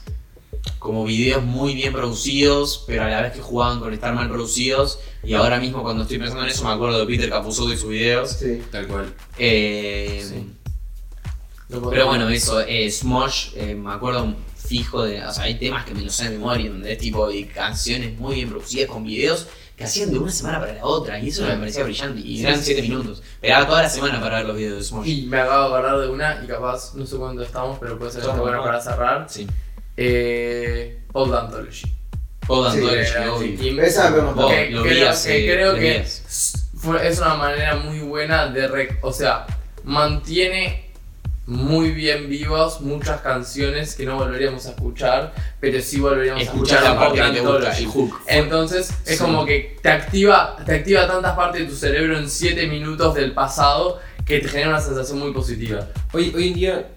[0.79, 4.99] como videos muy bien producidos, pero a la vez que jugaban con estar mal producidos.
[5.23, 7.91] Y ahora mismo cuando estoy pensando en eso me acuerdo de Peter Capusotto y sus
[7.91, 8.31] videos.
[8.31, 8.63] Sí.
[8.71, 9.15] Tal cual.
[9.39, 10.51] Eh, Sí.
[11.91, 15.25] Pero bueno, eso, eh, Smosh, eh, me acuerdo fijo de.
[15.25, 18.19] O sea, hay temas que me los sé de memoria, donde es tipo de canciones
[18.19, 19.47] muy bien producidas con videos
[19.77, 22.21] que hacían de una semana para la otra, y eso me parecía brillante.
[22.21, 23.23] Y eran 7 minutos.
[23.35, 25.09] Esperaba toda la semana para ver los videos de Smosh.
[25.09, 28.13] Y me acabo de acordar de una y capaz, no sé cuánto estamos, pero puede
[28.13, 28.63] ser bueno toma.
[28.63, 29.27] para cerrar.
[29.29, 29.47] Sí.
[29.97, 31.87] Eh, Pop Anthology.
[32.71, 33.73] Sí, Anthology, obvio.
[33.73, 34.17] y- Esa me
[34.51, 36.05] que, lo creo, vi que creo que
[36.77, 38.99] fue- es una manera muy buena de.
[39.03, 39.47] o sea,
[39.85, 40.85] mantiene
[41.47, 46.81] muy bien vivos muchas canciones que no volveríamos a escuchar, pero sí volveríamos Escuchar a
[46.83, 47.83] la escuchar parte que te gusta, Anthology.
[47.85, 48.21] el hook.
[48.27, 49.25] Entonces es Sí.
[49.25, 53.33] como que te activa, te activa tantas partes de tu cerebro en 7 minutos del
[53.33, 55.87] pasado que te genera una sensación muy positiva.
[56.13, 56.89] Hoy, hoy en día,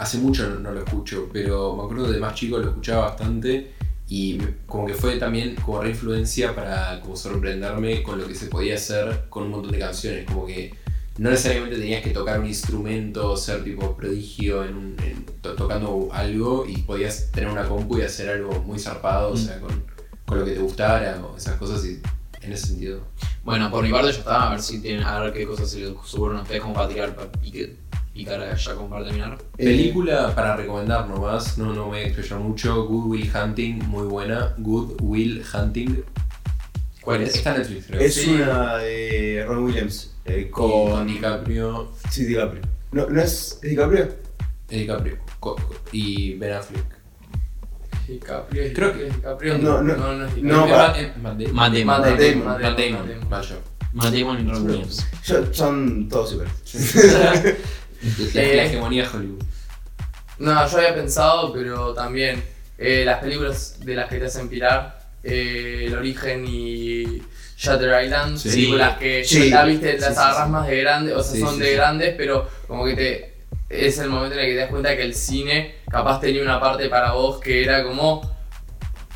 [0.00, 3.72] hace mucho no, no lo escucho, pero me acuerdo de más chico lo escuchaba bastante
[4.08, 8.46] y como que fue también como re influencia para como sorprenderme con lo que se
[8.46, 10.74] podía hacer con un montón de canciones, como que
[11.18, 16.08] no necesariamente tenías que tocar un instrumento, ser tipo prodigio en un- en- to- tocando
[16.12, 19.84] algo y podías tener una compu y hacer algo muy zarpado, o sea, con,
[20.24, 22.00] con lo que te gustara o esas cosas y
[22.40, 23.00] en ese sentido.
[23.44, 25.80] Bueno, por mi parte ya está, a ver si tienen, a ver qué cosas se
[25.80, 27.30] les ocurren a ustedes como para tirar, para
[28.14, 29.38] pique- picar ya como para terminar.
[29.58, 32.84] Eh, Película para recomendar nomás, no, no voy a explayar mucho.
[32.86, 34.54] Good Will Hunting, muy buena.
[34.58, 36.02] Good Will Hunting.
[37.02, 37.34] ¿Cuál es?
[37.36, 38.00] Está en Netflix, creo.
[38.00, 38.30] Es Sí.
[38.30, 41.90] una de Ron Williams eh, con, con DiCaprio.
[42.10, 42.60] Sí, DiCaprio.
[42.92, 44.02] ¿No, ¿No es DiCaprio?
[44.68, 45.16] eh, DiCaprio.
[45.40, 45.56] co-
[45.92, 46.84] y Ben Affleck.
[48.06, 49.58] DiCaprio, es- Creo que- es DiCaprio.
[49.58, 50.76] No, no, no, no es no, DiCaprio.
[50.76, 51.54] para- Eh, Matt Damon.
[51.54, 51.86] Matt Damon.
[51.96, 52.22] Matt Damon,
[54.12, 55.06] Damon, y Ron Williams.
[55.52, 56.52] Son todos iguales.
[58.34, 58.56] La, Eh.
[58.56, 59.42] la hegemonía de Hollywood.
[60.38, 62.42] No, yo había pensado, pero también
[62.78, 67.22] eh, las películas de las que te hacen pirar, eh, El Origen y
[67.58, 68.48] Shutter Island, Sí.
[68.48, 69.50] películas que Sí.
[69.50, 72.86] ya viste, las Sí, agarras más de grandes, o sea, son de grandes, pero como
[72.86, 73.30] que te
[73.68, 76.58] es el momento en el que te das cuenta que el cine capaz tenía una
[76.58, 78.20] parte para vos que era como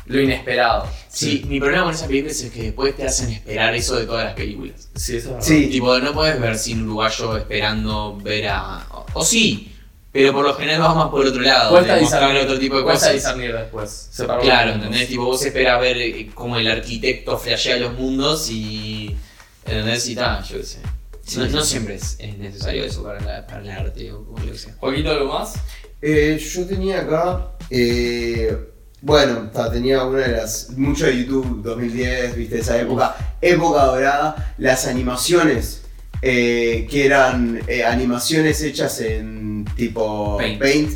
[0.07, 0.87] lo inesperado.
[1.09, 4.25] Sí, mi problema con esas películas es que después te hacen esperar eso de todas
[4.25, 4.89] las películas.
[4.95, 5.41] Sí, eso es verdad.
[5.47, 5.67] Sí.
[5.67, 8.85] Tipo, no puedes ver sin uruguayo esperando ver a.
[8.91, 9.71] O, o sí,
[10.11, 11.71] pero por lo general vas más por otro lado.
[11.71, 13.13] Cuesta discernir, otro tipo de cuesta cosas.
[13.15, 13.89] discernir después.
[14.11, 14.71] separar Claro.
[14.73, 15.07] ¿entendés?
[15.07, 19.15] Tipo, vos esperas ver eh, cómo el arquitecto flashea los mundos y.
[19.65, 20.07] ¿Entendés?
[20.09, 20.79] Y tal, yo qué sé.
[21.37, 24.51] No, no siempre es, es necesario eso para, la- para el arte o como lo
[24.51, 24.75] que sea.
[24.79, 25.55] Joaquito, ¿algo más?
[26.01, 27.51] Eh, yo tenía acá.
[27.71, 28.55] eh,
[29.01, 30.69] bueno, tenía una de las.
[30.77, 33.15] Mucho de YouTube 2010, viste, esa época.
[33.41, 34.53] Época dorada.
[34.57, 35.81] Las animaciones.
[36.21, 40.59] eh, que eran eh, animaciones hechas en tipo Paint.
[40.59, 40.91] Paint.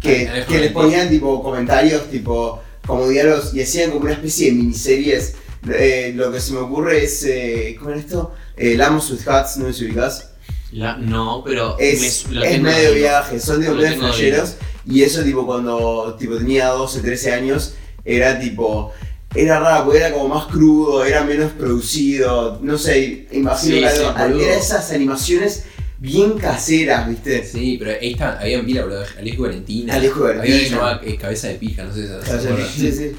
[0.00, 2.62] que, Ah, que les ponían tipo comentarios, tipo.
[2.86, 3.52] como diálogos.
[3.54, 5.34] y hacían como una especie de miniseries.
[5.68, 7.22] Eh, lo que se me ocurre es.
[7.24, 8.34] Eh, ¿Cómo era esto?
[8.56, 10.30] Lamos with Hats, no ubicás.
[10.72, 11.76] La- no, pero.
[11.78, 14.12] Es, me- es medio viaje, son de Lo medio tengo ahí.
[14.12, 14.54] flasheros.
[14.86, 17.74] Y eso tipo cuando tipo, tenía 12, 13 años,
[18.04, 18.92] era tipo...
[19.34, 23.88] Era raro, porque era como más crudo, era menos producido, no sé, imagino Sí, que
[23.88, 25.64] sí, algo- era esas animaciones
[25.98, 27.42] bien caseras, ¿viste?
[27.42, 29.04] Sí, pero ahí está, habían pila, boludo.
[29.18, 29.94] Alejo Valentina.
[29.94, 31.00] Alejo y Había una Valentina.
[31.14, 32.68] eh, Cabeza de Pija, no sé si se acuerdan.
[32.76, 33.12] sí, sí,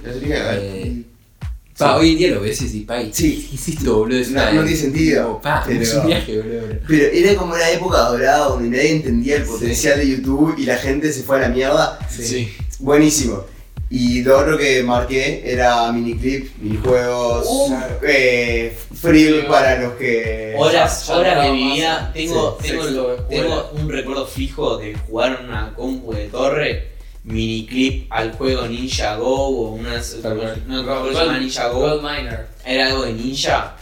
[0.51, 0.59] ver.
[0.61, 1.03] Eh,
[1.77, 3.47] Pa, hoy en día lo ves y decís, pa, ¿y Sí.
[3.49, 4.19] ¿qué hiciste, boludo?
[4.19, 6.61] Es No, una- no tiene sentido, Como, Pa, pero- es un viaje, boludo.
[6.87, 10.77] Pero era como una época dorada donde nadie entendía el potencial de YouTube y la
[10.77, 11.99] gente se fue a la mierda.
[12.09, 12.49] Sí.
[12.79, 13.43] Buenísimo.
[13.89, 17.75] Y lo otro que marqué era miniclip, minijuegos, Uh.
[18.07, 20.55] eh, free para los que...
[20.57, 22.11] Horas, Ya horas de mi vida.
[22.13, 26.92] Tengo, Sí, tengo, tengo un recuerdo fijo de jugar una compu de torre,
[27.23, 30.17] miniclip al juego Ninja Go o unas.
[30.23, 31.79] No se llama Ninja Go.
[31.79, 32.47] Gold Miner.
[32.65, 33.75] Era algo de ninja.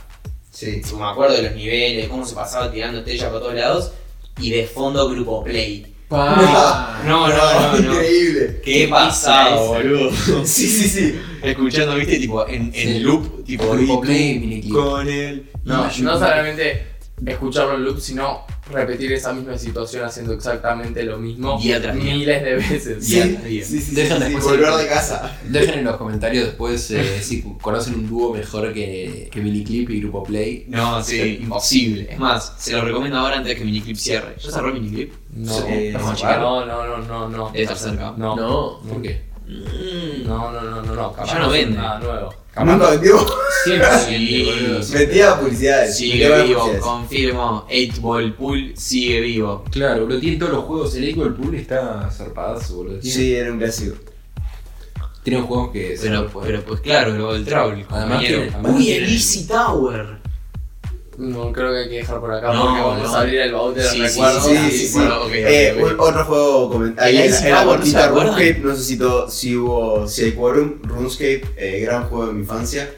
[0.52, 0.82] Sí.
[0.98, 3.92] Me acuerdo de los niveles, cómo se pasaba tirando estrellas por todos lados.
[4.40, 5.88] Y de fondo grupo play.
[6.08, 6.88] Pa.
[7.06, 7.94] No, no, no, no.
[7.94, 8.62] Increíble.
[8.64, 10.12] Qué pasado, boludo.
[10.46, 11.20] Sí, sí, sí.
[11.42, 13.00] Escuchando, viste, tipo en, en Sí.
[13.00, 14.72] loop, tipo Grupo Play, miniclip.
[14.74, 15.50] con él.
[15.64, 16.86] No, no yo- solamente
[17.26, 22.14] escucharlo en loop, sino repetir esa misma situación haciendo exactamente lo mismo Día tras día.
[22.16, 23.08] miles de veces.
[23.08, 23.66] Día Sí, tras día.
[23.66, 25.38] sí, sí, sí, Dejan sí, después volver de casa.
[25.48, 30.00] Dejen en los comentarios después eh, si conocen un dúo mejor que, que Miniclip y
[30.02, 30.66] Grupo Play.
[30.68, 32.08] No, sí, imposible.
[32.12, 34.36] Es más, se lo recomiendo ahora antes que Miniclip cierre.
[34.42, 35.14] ¿Ya cerró Miniclip?
[35.34, 37.50] No, a no, no, no, no, no, no.
[37.52, 38.14] Debe estar cerca.
[38.18, 39.30] No, No, ¿por qué?
[39.48, 40.28] Mm.
[40.28, 41.12] no, no, no, no, no.
[41.14, 41.78] capaz Ya no vende.
[41.78, 42.34] Nada nuevo.
[42.58, 43.18] Nunca vendió.
[43.64, 43.88] Siempre
[44.84, 44.94] Sí.
[44.94, 45.96] Metía publicidades.
[45.98, 46.82] Sigue vivo, publicidades.
[46.84, 47.68] confirmo.
[47.70, 49.64] 8 Ball Pool sigue vivo.
[49.72, 50.96] Claro, boludo, tiene todos los juegos.
[50.96, 53.02] El Echo del Pool está zarpadazo, boludo.
[53.02, 53.96] Sí, era un clásico.
[55.24, 55.96] tiene juegos que.
[55.98, 57.86] se Pero, pero pues claro, luego el Travel.
[57.90, 60.21] Además tiene- además Uy, el Easy Tower.
[61.22, 63.16] No, creo que hay que dejar por acá No, porque vamos no.
[63.16, 64.44] a abrir el baúl de los Sí, recuerdos.
[64.46, 64.94] Sí, sí, sí, sí.
[64.98, 65.92] bueno, ok, ok, Eh, ok.
[65.92, 67.08] un- otro juego comentado.
[67.10, 68.34] El En Ice la Power, ¿no se cortita acuerdan?
[68.36, 69.00] RuneScape, no sé si,
[69.30, 70.82] si hubo, si hay quórum.
[70.84, 72.90] RuneScape, eh, gran juego de mi infancia.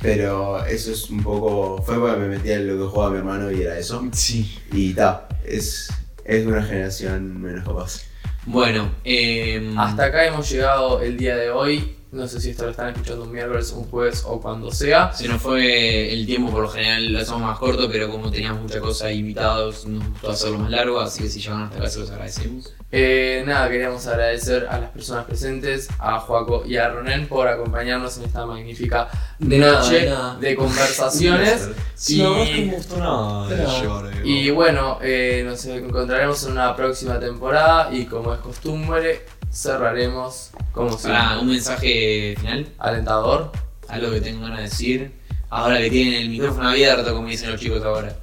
[0.00, 1.82] Pero eso es un poco.
[1.82, 4.06] Fue porque me metí en lo que jugaba mi hermano y era eso.
[4.12, 4.58] Sí.
[4.72, 5.88] Y ta, es,
[6.24, 8.02] es de una generación menos capaz.
[8.46, 11.96] Bueno, eh, Hasta acá hemos llegado el día de hoy.
[12.14, 15.12] No sé si esto lo están escuchando un miércoles, un jueves o cuando sea.
[15.12, 18.62] Se nos fue el tiempo, por lo general lo hacemos más corto, pero como teníamos
[18.62, 21.98] mucha cosa invitados, nos gustó hacerlo más largo, así que si llegan hasta acá se
[21.98, 22.72] los agradecemos.
[22.96, 28.16] Eh, nada, queríamos agradecer a las personas presentes, a Joaco y a Ronen por acompañarnos
[28.18, 29.08] en esta magnífica
[29.40, 30.36] De noche de nada.
[30.38, 31.68] de conversaciones.
[31.96, 33.48] Sí, Y- no me gustó nada.
[33.48, 40.50] Pero- Y bueno, eh, nos encontraremos en una próxima temporada y como es costumbre, cerraremos
[40.72, 43.52] como si un mensaje final, alentador.
[43.88, 45.12] algo que tengo ganas de decir.
[45.48, 48.16] Ahora que tienen el micrófono abierto, como dicen los chicos ahora.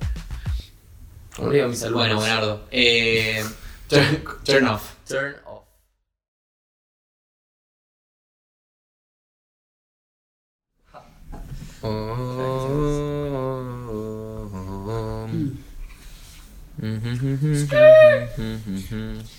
[1.36, 2.07] Como digo mis alumnos.
[2.07, 2.67] Bueno, Buenardo.
[2.71, 3.43] Eh,
[3.88, 4.95] turn, turn off.
[5.07, 5.61] Turn off.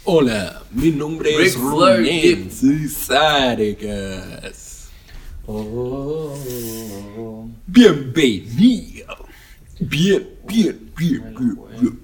[0.05, 4.13] Hola, mi nombre Rick es Flair Runen Cesáricas.
[7.67, 9.27] Bienvenido.
[9.81, 11.99] Bien, bien, bien, bien, bien.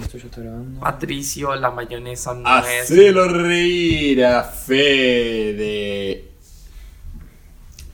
[0.00, 0.78] ¿Esto ya está grabando?
[0.78, 6.26] Patricio, la mayonesa no Hacelo reír a Fede.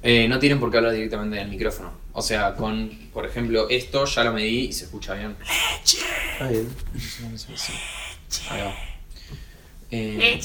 [0.02, 2.05] Eh, no tienen por qué hablar directamente al micrófono.
[2.18, 5.36] O sea, con, por ejemplo, esto ya lo medí y se escucha bien.
[5.84, 6.74] Está bien.
[8.48, 8.74] Ahí va.
[9.90, 10.40] Eh,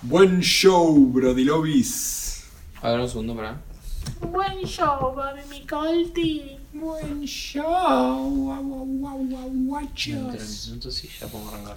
[0.00, 2.44] Buen show, Brody Lobis.
[2.80, 3.60] a ver un segundo para.
[4.22, 6.56] Buen show, baby, mi colti.
[6.72, 7.62] Buen show.
[7.66, 10.72] Guau, guau, guau, guachos.
[11.04, 11.76] Y ya podemos arrancar.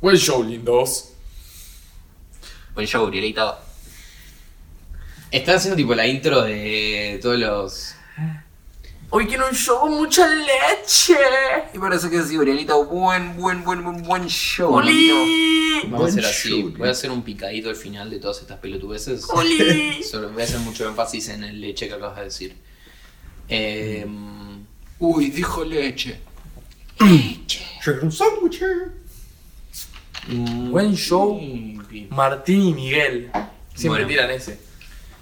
[0.00, 1.14] Buen show, lindos.
[2.74, 3.69] Buen show, Brielito.
[5.30, 7.94] Están haciendo tipo la intro de todos los.
[9.12, 11.16] Hoy quiero un show con mucha leche.
[11.74, 12.84] Y parece que sí, Brielito.
[12.86, 14.72] Buen, buen, buen, buen, buen show.
[14.74, 15.80] ¡Oli!
[15.88, 16.62] Vamos a hacer así.
[16.62, 19.28] Voy a hacer un picadito al final de todas estas pelotudeces.
[19.30, 20.02] ¡Oli!
[20.10, 22.56] Solo voy a hacer mucho énfasis en el leche que acabas de decir.
[23.48, 24.06] Eh,
[25.00, 26.20] Uy, dijo leche.
[30.28, 31.40] Buen show.
[31.40, 31.80] mm,
[32.10, 33.30] Martín y Miguel.
[33.74, 34.08] Siempre Bueno.
[34.08, 34.69] tiran ese.